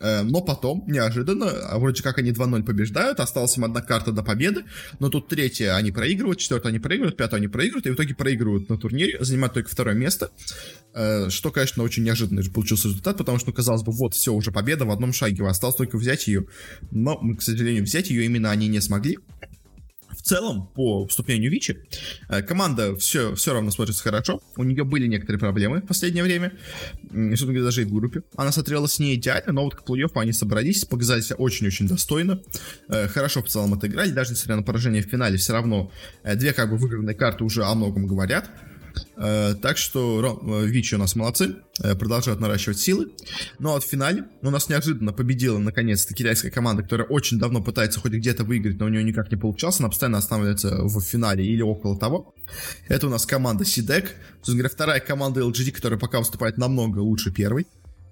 Э, 0.00 0.22
но 0.22 0.40
потом, 0.40 0.84
неожиданно, 0.86 1.50
а 1.50 1.78
вроде 1.78 2.02
как 2.02 2.18
они 2.18 2.30
2-0 2.30 2.62
побеждают, 2.62 3.20
осталась 3.20 3.56
им 3.56 3.64
одна 3.64 3.80
карта 3.80 4.12
до 4.12 4.22
победы, 4.22 4.64
но 5.00 5.08
тут 5.08 5.28
третья 5.28 5.74
они 5.74 5.90
проигрывают, 5.90 6.38
четвертую 6.38 6.70
они 6.70 6.78
проигрывают, 6.78 7.16
пятую 7.16 7.38
они 7.38 7.48
проигрывают, 7.48 7.86
и 7.86 7.90
в 7.90 7.94
итоге 7.94 8.14
проигрывают 8.14 8.68
на 8.68 8.78
турнире, 8.78 9.18
занимают 9.20 9.54
только 9.54 9.68
второе 9.68 9.96
место, 9.96 10.30
э, 10.94 11.30
что, 11.30 11.50
конечно, 11.50 11.82
очень 11.82 12.04
неожиданный 12.04 12.48
получился 12.48 12.88
результат, 12.88 13.16
потому 13.16 13.38
что, 13.38 13.52
казалось 13.52 13.82
бы, 13.82 13.92
вот, 13.92 14.14
все, 14.14 14.32
уже 14.32 14.52
победа 14.52 14.84
в 14.84 14.90
одном 14.90 15.12
шаге, 15.12 15.44
осталось 15.46 15.76
только 15.76 15.98
взять 15.98 16.28
ее, 16.28 16.46
но, 16.92 17.18
к 17.34 17.42
сожалению, 17.42 17.82
взять 17.82 18.10
ее 18.10 18.24
именно 18.24 18.50
они 18.52 18.68
не 18.68 18.80
смогли, 18.80 19.18
в 20.10 20.22
целом, 20.22 20.68
по 20.74 21.06
вступлению 21.06 21.50
Вичи, 21.50 21.78
э, 22.28 22.42
команда 22.42 22.96
все, 22.96 23.34
все 23.34 23.52
равно 23.52 23.70
смотрится 23.70 24.02
хорошо. 24.02 24.40
У 24.56 24.64
нее 24.64 24.84
были 24.84 25.06
некоторые 25.06 25.38
проблемы 25.38 25.80
в 25.80 25.86
последнее 25.86 26.24
время. 26.24 26.52
Собственно 27.02 27.52
говоря, 27.52 27.64
даже 27.64 27.82
и 27.82 27.84
в 27.84 27.92
группе. 27.92 28.22
Она 28.36 28.52
смотрелась 28.52 28.98
не 28.98 29.14
идеально, 29.14 29.52
но 29.52 29.64
вот 29.64 29.74
к 29.74 29.84
плей 29.84 30.06
они 30.14 30.32
собрались, 30.32 30.84
показали 30.84 31.20
себя 31.20 31.36
очень-очень 31.36 31.86
достойно. 31.86 32.40
Э, 32.88 33.08
хорошо 33.08 33.42
в 33.42 33.48
целом 33.48 33.74
отыграли, 33.74 34.10
даже 34.10 34.32
несмотря 34.32 34.56
на 34.56 34.62
поражение 34.62 35.02
в 35.02 35.06
финале, 35.06 35.36
все 35.36 35.52
равно 35.52 35.90
э, 36.22 36.34
две 36.36 36.52
как 36.52 36.70
бы 36.70 36.76
выигранные 36.76 37.14
карты 37.14 37.44
уже 37.44 37.64
о 37.64 37.74
многом 37.74 38.06
говорят. 38.06 38.50
Э, 39.16 39.54
так 39.60 39.76
что 39.76 40.40
э, 40.42 40.66
Вичи 40.66 40.94
у 40.94 40.98
нас 40.98 41.16
молодцы, 41.16 41.56
э, 41.82 41.94
продолжают 41.94 42.40
наращивать 42.40 42.78
силы. 42.78 43.12
Ну 43.58 43.74
а 43.74 43.80
в 43.80 43.84
финале 43.84 44.24
у 44.42 44.50
нас 44.50 44.68
неожиданно 44.68 45.12
победила 45.12 45.58
наконец-то 45.58 46.14
китайская 46.14 46.50
команда, 46.50 46.82
которая 46.82 47.06
очень 47.06 47.38
давно 47.38 47.62
пытается 47.62 48.00
хоть 48.00 48.12
где-то 48.12 48.44
выиграть, 48.44 48.78
но 48.78 48.86
у 48.86 48.88
нее 48.88 49.02
никак 49.02 49.30
не 49.30 49.36
получалось. 49.36 49.80
Она 49.80 49.88
постоянно 49.88 50.18
останавливается 50.18 50.82
в 50.82 51.00
финале 51.00 51.44
или 51.44 51.62
около 51.62 51.98
того. 51.98 52.34
Это 52.88 53.06
у 53.06 53.10
нас 53.10 53.26
команда 53.26 53.64
Сидек. 53.64 54.14
Собственно 54.36 54.58
говоря, 54.58 54.74
вторая 54.74 55.00
команда 55.00 55.40
LGD, 55.40 55.72
которая 55.72 55.98
пока 55.98 56.18
выступает 56.18 56.58
намного 56.58 56.98
лучше 56.98 57.32
первой. 57.32 57.66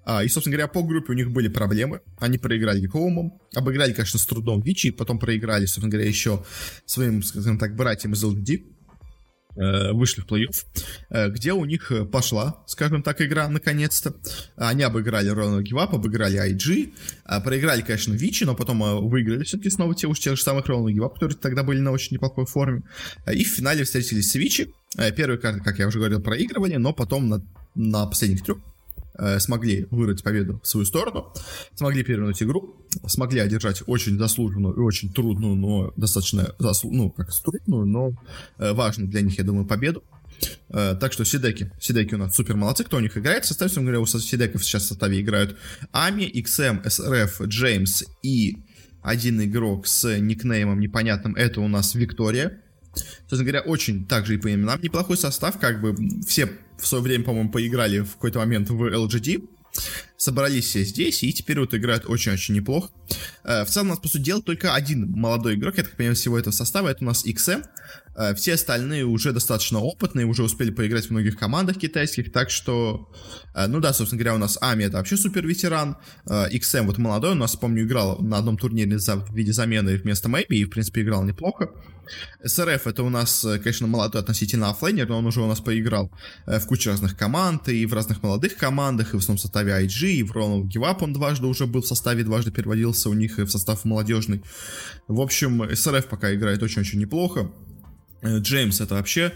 А, 0.09 0.23
и, 0.23 0.29
собственно 0.29 0.55
говоря, 0.55 0.69
по 0.69 0.81
группе 0.83 1.11
у 1.11 1.15
них 1.15 1.31
были 1.31 1.49
проблемы. 1.49 1.99
Они 2.17 2.37
проиграли 2.37 2.87
Хоумом, 2.87 3.41
обыграли, 3.53 3.91
конечно, 3.91 4.17
с 4.17 4.25
трудом 4.25 4.61
Вичи, 4.61 4.91
потом 4.91 5.19
проиграли, 5.19 5.65
собственно 5.65 5.89
говоря, 5.89 6.07
еще 6.07 6.45
своим, 6.85 7.21
скажем 7.21 7.59
так, 7.59 7.75
братьям 7.75 8.13
из 8.13 8.23
LGD. 8.23 8.76
Э, 9.57 9.91
вышли 9.91 10.21
в 10.21 10.27
плей-офф, 10.27 10.65
э, 11.09 11.29
где 11.29 11.51
у 11.51 11.65
них 11.65 11.91
э, 11.91 12.05
пошла, 12.05 12.63
скажем 12.67 13.01
так, 13.01 13.21
игра 13.21 13.47
наконец-то. 13.47 14.13
Они 14.55 14.83
обыграли 14.83 15.31
Ронald 15.31 15.63
Гивап, 15.63 15.95
обыграли 15.95 16.39
IG, 16.39 16.93
проиграли, 17.43 17.81
конечно, 17.81 18.13
Вичи, 18.13 18.43
но 18.43 18.55
потом 18.55 19.07
выиграли 19.07 19.43
все-таки 19.43 19.71
снова 19.71 19.95
те 19.95 20.05
уж 20.05 20.19
тех 20.19 20.35
же 20.35 20.43
самых 20.43 20.67
Ронald 20.67 20.91
Гивап, 20.91 21.15
которые 21.15 21.37
тогда 21.37 21.63
были 21.63 21.79
на 21.79 21.91
очень 21.91 22.13
неплохой 22.13 22.45
форме. 22.45 22.83
И 23.31 23.43
в 23.43 23.47
финале 23.47 23.83
встретились 23.83 24.31
с 24.31 24.35
Вичи. 24.35 24.73
Первые 25.15 25.39
карты, 25.39 25.61
как 25.61 25.79
я 25.79 25.87
уже 25.87 25.97
говорил, 25.97 26.21
проигрывали, 26.21 26.75
но 26.75 26.93
потом 26.93 27.27
на, 27.27 27.41
на 27.73 28.05
последних 28.05 28.43
трех 28.43 28.59
смогли 29.39 29.87
вырвать 29.91 30.23
победу 30.23 30.59
в 30.63 30.67
свою 30.67 30.85
сторону, 30.85 31.33
смогли 31.75 32.03
перевернуть 32.03 32.41
игру, 32.43 32.75
смогли 33.07 33.39
одержать 33.39 33.83
очень 33.87 34.17
заслуженную 34.17 34.75
и 34.75 34.79
очень 34.79 35.11
трудную, 35.11 35.55
но 35.55 35.93
достаточно, 35.95 36.55
заслу... 36.59 36.91
ну, 36.91 37.09
как 37.09 37.29
трудную, 37.43 37.85
но 37.85 38.11
э, 38.57 38.73
важную 38.73 39.09
для 39.09 39.21
них, 39.21 39.37
я 39.37 39.43
думаю, 39.43 39.65
победу. 39.65 40.03
Uh, 40.69 40.95
так 40.95 41.13
что 41.13 41.25
Сидеки. 41.25 41.71
Сидеки 41.79 42.13
у 42.13 42.19
нас 42.19 42.35
супер 42.35 42.55
молодцы. 42.55 42.83
Кто 42.83 42.97
у 42.97 42.99
них 42.99 43.17
играет? 43.17 43.45
В 43.45 43.47
составе, 43.47 43.71
говоря, 43.73 43.99
у 43.99 44.05
Сидеков 44.05 44.63
сейчас 44.63 44.83
в 44.83 44.87
составе 44.89 45.19
играют 45.19 45.57
Ами, 45.91 46.29
XM, 46.31 46.83
SRF, 46.85 47.47
Джеймс 47.47 48.03
и 48.21 48.57
один 49.01 49.41
игрок 49.43 49.87
с 49.87 50.19
никнеймом 50.19 50.79
непонятным. 50.79 51.33
Это 51.35 51.61
у 51.61 51.67
нас 51.67 51.95
Виктория. 51.95 52.61
Собственно 53.21 53.45
говоря, 53.45 53.61
очень 53.61 54.05
также 54.05 54.35
и 54.35 54.37
по 54.37 54.53
именам 54.53 54.79
неплохой 54.81 55.17
состав, 55.17 55.57
как 55.59 55.81
бы 55.81 55.95
все 56.27 56.51
в 56.77 56.87
свое 56.87 57.03
время, 57.03 57.23
по-моему, 57.23 57.49
поиграли 57.49 57.99
в 57.99 58.13
какой-то 58.13 58.39
момент 58.39 58.69
в 58.69 58.81
LGD, 58.83 59.47
собрались 60.17 60.65
все 60.65 60.83
здесь, 60.83 61.23
и 61.23 61.31
теперь 61.31 61.59
вот 61.59 61.73
играют 61.73 62.05
очень-очень 62.07 62.55
неплохо. 62.55 62.89
Э, 63.43 63.63
в 63.63 63.69
целом 63.69 63.87
у 63.87 63.89
нас, 63.91 63.99
по 63.99 64.07
сути 64.07 64.23
дела, 64.23 64.41
только 64.41 64.73
один 64.73 65.11
молодой 65.11 65.55
игрок, 65.55 65.77
я 65.77 65.83
так 65.83 65.95
понимаю, 65.95 66.15
всего 66.15 66.37
этого 66.37 66.53
состава, 66.53 66.89
это 66.89 67.03
у 67.03 67.07
нас 67.07 67.25
XM. 67.25 67.63
Э, 68.15 68.33
все 68.35 68.55
остальные 68.55 69.05
уже 69.05 69.31
достаточно 69.31 69.79
опытные, 69.79 70.25
уже 70.25 70.43
успели 70.43 70.71
поиграть 70.71 71.05
в 71.05 71.11
многих 71.11 71.37
командах 71.37 71.77
китайских, 71.77 72.31
так 72.31 72.49
что, 72.49 73.11
э, 73.53 73.67
ну 73.67 73.79
да, 73.79 73.93
собственно 73.93 74.19
говоря, 74.19 74.35
у 74.35 74.39
нас 74.39 74.57
Ами 74.59 74.85
это 74.85 74.97
вообще 74.97 75.17
супер 75.17 75.45
ветеран, 75.45 75.97
XM 76.25 76.87
вот 76.87 76.97
молодой, 76.97 77.31
у 77.31 77.35
нас, 77.35 77.55
помню, 77.55 77.83
играл 77.83 78.17
на 78.19 78.39
одном 78.39 78.57
турнире 78.57 78.97
в 78.97 79.35
виде 79.35 79.53
замены 79.53 79.97
вместо 79.97 80.29
Maybe, 80.29 80.57
и, 80.57 80.65
в 80.65 80.69
принципе, 80.69 81.01
играл 81.01 81.23
неплохо. 81.23 81.69
Srf 82.43 82.87
это 82.87 83.03
у 83.03 83.09
нас, 83.09 83.45
конечно, 83.63 83.85
молодой 83.85 84.21
относительно 84.21 84.69
оффлейнер, 84.69 85.07
но 85.09 85.17
он 85.17 85.25
уже 85.25 85.41
у 85.41 85.47
нас 85.47 85.59
поиграл 85.59 86.11
в 86.45 86.65
кучу 86.65 86.89
разных 86.89 87.17
команд, 87.17 87.67
и 87.67 87.85
в 87.85 87.93
разных 87.93 88.23
молодых 88.23 88.55
командах, 88.55 89.13
и 89.13 89.17
в 89.17 89.19
основном 89.19 89.39
составе 89.39 89.73
IG, 89.73 90.06
и 90.13 90.23
в 90.23 90.31
Ronald 90.31 90.67
Гивап 90.67 91.01
он 91.01 91.13
дважды 91.13 91.47
уже 91.47 91.67
был 91.67 91.81
в 91.81 91.87
составе, 91.87 92.23
дважды 92.23 92.51
переводился 92.51 93.09
у 93.09 93.13
них 93.13 93.37
в 93.37 93.49
состав 93.49 93.85
молодежный. 93.85 94.41
В 95.07 95.21
общем, 95.21 95.63
СРФ 95.75 96.07
пока 96.07 96.33
играет 96.33 96.63
очень-очень 96.63 96.99
неплохо. 96.99 97.51
Э, 98.21 98.39
Джеймс 98.39 98.81
это 98.81 98.95
вообще 98.95 99.33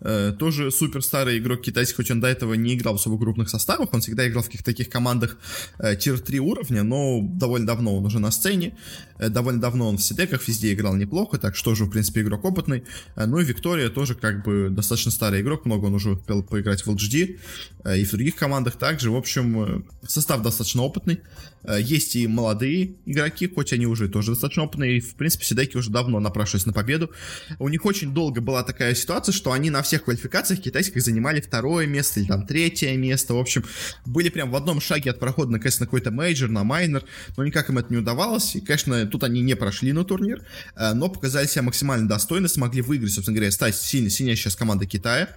э, 0.00 0.32
тоже 0.38 0.70
супер 0.70 1.02
старый 1.02 1.38
игрок 1.38 1.62
китайский, 1.62 1.96
хоть 1.96 2.10
он 2.10 2.20
до 2.20 2.26
этого 2.26 2.54
не 2.54 2.74
играл 2.74 2.94
в 2.94 3.00
особо 3.00 3.18
крупных 3.18 3.48
составах, 3.48 3.94
он 3.94 4.00
всегда 4.00 4.26
играл 4.28 4.42
в 4.42 4.46
каких-то 4.46 4.66
таких 4.66 4.88
командах 4.88 5.36
э, 5.78 5.96
тир-3 5.96 6.38
уровня, 6.38 6.82
но 6.82 7.20
довольно 7.22 7.66
давно 7.66 7.96
он 7.96 8.04
уже 8.04 8.18
на 8.18 8.30
сцене, 8.30 8.76
э, 9.18 9.28
довольно 9.28 9.60
давно 9.60 9.88
он 9.88 9.98
в 9.98 10.02
сидеках 10.02 10.46
везде 10.48 10.72
играл 10.72 10.96
неплохо, 10.96 11.38
так 11.38 11.56
что 11.56 11.74
же, 11.74 11.84
в 11.84 11.90
принципе, 11.90 12.22
игрок 12.22 12.44
опытный. 12.44 12.84
Э, 13.14 13.26
ну 13.26 13.38
и 13.38 13.44
Виктория 13.44 13.88
тоже 13.90 14.14
как 14.14 14.44
бы 14.44 14.68
достаточно 14.70 15.10
старый 15.12 15.40
игрок, 15.42 15.64
много 15.64 15.86
он 15.86 15.94
уже 15.94 16.10
успел 16.10 16.42
поиграть 16.42 16.84
в 16.84 16.90
LGD 16.90 17.38
э, 17.84 17.98
и 17.98 18.04
в 18.04 18.10
других 18.10 18.34
командах 18.36 18.76
также. 18.76 19.10
В 19.10 19.16
общем, 19.16 19.62
э, 19.62 19.82
состав 20.08 20.42
достаточно 20.42 20.82
опытный. 20.82 21.20
Э, 21.62 21.78
есть 21.80 22.16
и 22.16 22.26
молодые 22.26 22.94
игроки, 23.06 23.48
хоть 23.52 23.72
они 23.72 23.86
уже 23.86 24.08
тоже 24.08 24.32
достаточно 24.32 24.64
опытные, 24.64 24.98
и, 24.98 25.00
в 25.00 25.14
принципе, 25.14 25.44
CDEC-и 25.44 25.76
уже 25.76 25.90
давно 25.90 26.20
напрашивались 26.20 26.66
на 26.66 26.72
победу. 26.72 27.10
У 27.58 27.68
них 27.68 27.84
очень 27.84 28.12
долго 28.16 28.40
была 28.40 28.62
такая 28.62 28.94
ситуация, 28.94 29.34
что 29.34 29.52
они 29.52 29.68
на 29.68 29.82
всех 29.82 30.04
квалификациях 30.04 30.62
китайских 30.62 31.02
занимали 31.02 31.42
второе 31.42 31.86
место 31.86 32.18
или 32.18 32.26
там 32.26 32.46
третье 32.46 32.96
место. 32.96 33.34
В 33.34 33.38
общем, 33.38 33.62
были 34.06 34.30
прям 34.30 34.50
в 34.50 34.56
одном 34.56 34.80
шаге 34.80 35.10
от 35.10 35.20
прохода 35.20 35.52
на, 35.52 35.58
конечно, 35.58 35.84
какой-то 35.84 36.10
major, 36.10 36.48
на 36.48 36.64
minor, 36.64 37.04
но 37.36 37.44
никак 37.44 37.68
им 37.68 37.76
это 37.76 37.92
не 37.92 37.98
удавалось. 37.98 38.56
И, 38.56 38.62
конечно, 38.62 39.06
тут 39.06 39.22
они 39.22 39.42
не 39.42 39.54
прошли 39.54 39.92
на 39.92 40.02
турнир, 40.02 40.42
э, 40.76 40.94
но 40.94 41.10
показали 41.10 41.46
себя 41.46 41.62
максимально 41.62 42.08
достойно, 42.08 42.48
смогли 42.48 42.80
выиграть, 42.80 43.12
собственно 43.12 43.36
говоря, 43.36 43.52
стать 43.52 43.76
сильно, 43.76 44.08
сильнее 44.08 44.34
сейчас 44.34 44.56
команда 44.56 44.86
Китая. 44.86 45.28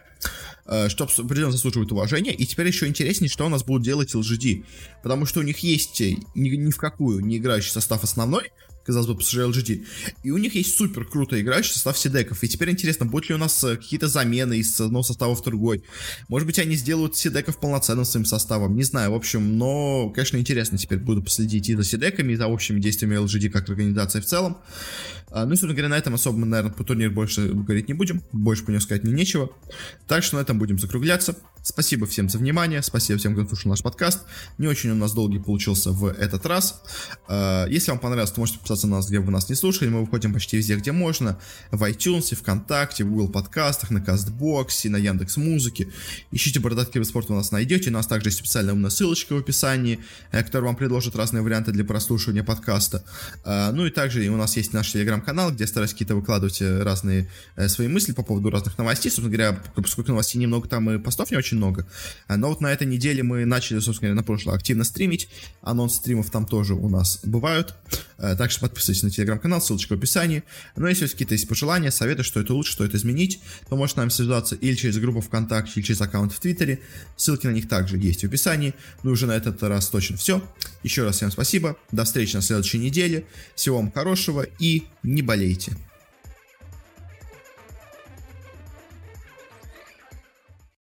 э, 0.65 0.88
что 0.88 1.04
определенно 1.04 1.52
заслуживает 1.52 1.92
уважения. 1.92 2.34
И 2.34 2.46
теперь 2.46 2.68
еще 2.68 2.88
интереснее, 2.88 3.30
что 3.30 3.46
у 3.46 3.50
нас 3.50 3.63
будут 3.63 3.84
делать 3.84 4.15
LGD. 4.15 4.63
Потому 5.04 5.26
что 5.26 5.42
у 5.42 5.44
них 5.44 5.60
есть 5.60 6.00
ни, 6.00 6.50
ни 6.50 6.72
в 6.72 6.78
какую 6.78 7.26
не 7.26 7.38
играющий 7.38 7.72
состав 7.72 8.04
основной, 8.04 8.52
казалось 8.89 9.08
бы, 9.08 9.13
PSG 9.13 9.52
LGD. 9.52 9.86
И 10.23 10.32
у 10.32 10.38
них 10.38 10.56
есть 10.56 10.75
супер 10.75 11.06
круто 11.06 11.39
играющий 11.39 11.73
состав 11.73 11.95
седеков. 11.95 12.43
И 12.43 12.47
теперь 12.47 12.71
интересно, 12.71 13.06
будут 13.06 13.30
ли 13.30 13.36
у 13.36 13.38
нас 13.38 13.63
э, 13.63 13.78
какие-то 13.78 14.08
замены 14.08 14.58
из 14.58 14.82
одного 14.82 15.04
состава 15.04 15.36
в 15.36 15.43
другой. 15.43 15.84
Может 16.28 16.47
быть, 16.47 16.58
они 16.58 16.75
сделают 16.75 17.15
седеков 17.15 17.60
полноценным 17.60 18.04
своим 18.04 18.25
составом. 18.25 18.75
Не 18.75 18.84
знаю, 18.84 19.12
в 19.12 19.13
общем, 19.13 19.60
но, 19.60 20.10
конечно, 20.10 20.38
интересно 20.38 20.80
теперь 20.80 20.97
буду 20.97 21.21
последить 21.21 21.69
и 21.69 21.75
за 21.75 21.84
седеками, 21.84 22.34
и 22.34 22.36
за 22.36 22.47
общими 22.47 22.80
действиями 22.80 23.15
LGD 23.15 23.49
как 23.49 23.69
организации 23.69 24.21
в 24.21 24.25
целом. 24.25 24.58
А, 25.32 25.45
ну 25.45 25.52
и, 25.52 25.56
собственно 25.56 25.73
говоря, 25.73 25.89
на 25.89 25.97
этом 25.97 26.15
особо 26.15 26.39
мы, 26.39 26.47
наверное, 26.47 26.73
по 26.73 26.84
турниру 26.84 27.13
больше 27.13 27.49
говорить 27.49 27.88
не 27.88 27.93
будем. 27.93 28.23
Больше 28.32 28.65
по 28.65 28.71
нему 28.71 28.82
сказать 28.82 29.04
мне 29.04 29.13
нечего. 29.13 29.52
Так 30.08 30.23
что 30.23 30.38
на 30.38 30.41
этом 30.41 30.58
будем 30.58 30.80
закругляться. 30.80 31.36
Спасибо 31.62 32.08
всем 32.08 32.30
за 32.30 32.38
внимание, 32.38 32.82
спасибо 32.82 33.19
всем, 33.19 33.34
кто 33.34 33.45
слушал 33.45 33.69
наш 33.69 33.84
подкаст. 33.84 34.22
Не 34.58 34.67
очень 34.67 34.89
у 34.91 34.95
нас 34.95 35.13
долгий 35.13 35.39
получился 35.39 35.91
в 35.91 36.06
этот 36.06 36.45
раз. 36.45 36.82
А, 37.28 37.67
если 37.67 37.91
вам 37.91 38.00
понравилось, 38.00 38.32
то 38.32 38.39
можете 38.39 38.60
подписаться 38.60 38.88
на 38.88 38.98
нас, 38.98 39.08
где 39.08 39.19
вы 39.19 39.32
нас 39.32 39.50
не 39.50 39.56
слушали. 39.56 39.89
Мы 39.89 40.02
выходим 40.02 40.34
почти 40.34 40.58
везде, 40.58 40.76
где 40.76 40.91
можно. 40.91 41.38
В 41.72 41.84
iTunes, 41.84 42.34
ВКонтакте, 42.36 43.04
в 43.04 43.10
Google 43.10 43.30
подкастах, 43.30 43.91
на 43.91 44.02
Кастбоксе, 44.02 44.89
на 44.89 44.98
Яндекс 44.98 45.38
Музыке. 45.38 45.89
Ищите 46.32 46.60
Бородатки 46.60 47.02
спорт, 47.04 47.30
вы 47.30 47.36
нас 47.36 47.52
найдете. 47.52 47.89
У 47.89 47.93
нас 47.93 48.08
также 48.08 48.30
есть 48.30 48.39
специальная 48.39 48.74
умная 48.74 48.89
ссылочка 48.89 49.34
в 49.34 49.38
описании, 49.38 50.00
э, 50.32 50.43
которая 50.43 50.67
вам 50.67 50.76
предложит 50.76 51.15
разные 51.15 51.43
варианты 51.43 51.72
для 51.72 51.84
прослушивания 51.84 52.43
подкаста. 52.43 53.04
А, 53.43 53.72
ну 53.72 53.86
и 53.86 53.91
также 53.91 54.28
у 54.30 54.38
нас 54.38 54.56
есть 54.56 54.74
наш 54.74 54.91
телеграм 54.91 55.10
телеграм-канал, 55.10 55.52
где 55.52 55.63
я 55.63 55.67
стараюсь 55.67 55.91
какие-то 55.91 56.15
выкладывать 56.15 56.62
э, 56.62 56.84
разные 56.84 57.30
э, 57.56 57.67
свои 57.67 57.88
мысли 57.88 58.13
по 58.13 58.24
поводу 58.24 58.50
разных 58.50 58.78
новостей. 58.78 59.12
Собственно 59.12 59.36
говоря, 59.36 59.62
поскольку 59.76 60.12
новостей 60.12 60.39
немного, 60.39 60.67
там 60.67 60.89
и 60.89 61.00
постов 61.00 61.32
не 61.32 61.38
очень 61.38 61.49
много. 61.58 61.88
А, 62.28 62.38
но 62.38 62.50
вот 62.50 62.62
на 62.62 62.72
этой 62.72 62.88
неделе 62.88 63.24
мы 63.24 63.46
начали, 63.46 63.80
собственно 63.80 64.14
на 64.14 64.24
прошлое 64.24 64.56
активно 64.56 64.84
стримить. 64.84 65.30
Анонс 65.62 65.96
стримов 65.96 66.30
там 66.30 66.46
тоже 66.46 66.74
у 66.74 66.90
нас 66.90 67.20
бывают. 67.24 67.76
А, 68.18 68.36
так 68.36 68.52
что 68.52 68.62
подписывайтесь 68.62 69.04
на 69.04 69.10
телеграм-канал, 69.10 69.62
ссылочка 69.62 69.94
в 69.94 69.98
описании. 69.98 70.44
Но 70.76 70.88
если 70.88 71.08
какие-то 71.08 71.34
есть 71.34 71.48
пожелания, 71.48 71.92
советы, 71.92 72.24
что 72.24 72.40
это 72.40 72.54
лучше, 72.54 72.72
что 72.72 72.86
это 72.86 72.98
изменить, 72.98 73.40
то 73.70 73.76
можете 73.76 73.96
с 73.96 73.98
нами 73.98 74.10
связаться 74.10 74.56
или 74.56 74.76
через 74.76 74.98
группу 74.98 75.22
ВКонтакте, 75.22 75.74
или 75.76 75.84
через 75.84 76.02
аккаунт 76.02 76.34
в 76.34 76.40
Твиттере. 76.40 76.80
Ссылки 77.18 77.48
на 77.48 77.52
них 77.52 77.68
также 77.68 77.98
есть 77.98 78.22
в 78.22 78.28
описании. 78.28 78.74
Ну 79.04 79.12
уже 79.12 79.26
на 79.26 79.34
этот 79.34 79.62
раз 79.64 79.90
точно 79.90 80.18
все. 80.18 80.44
Еще 80.84 81.04
раз 81.04 81.18
всем 81.18 81.32
спасибо. 81.32 81.78
До 81.92 82.06
встречи 82.06 82.36
на 82.36 82.42
следующей 82.42 82.80
неделе. 82.80 83.26
Всего 83.56 83.78
вам 83.78 83.92
хорошего 83.92 84.46
и 84.60 84.84
не 85.04 85.22
болейте. 85.22 85.76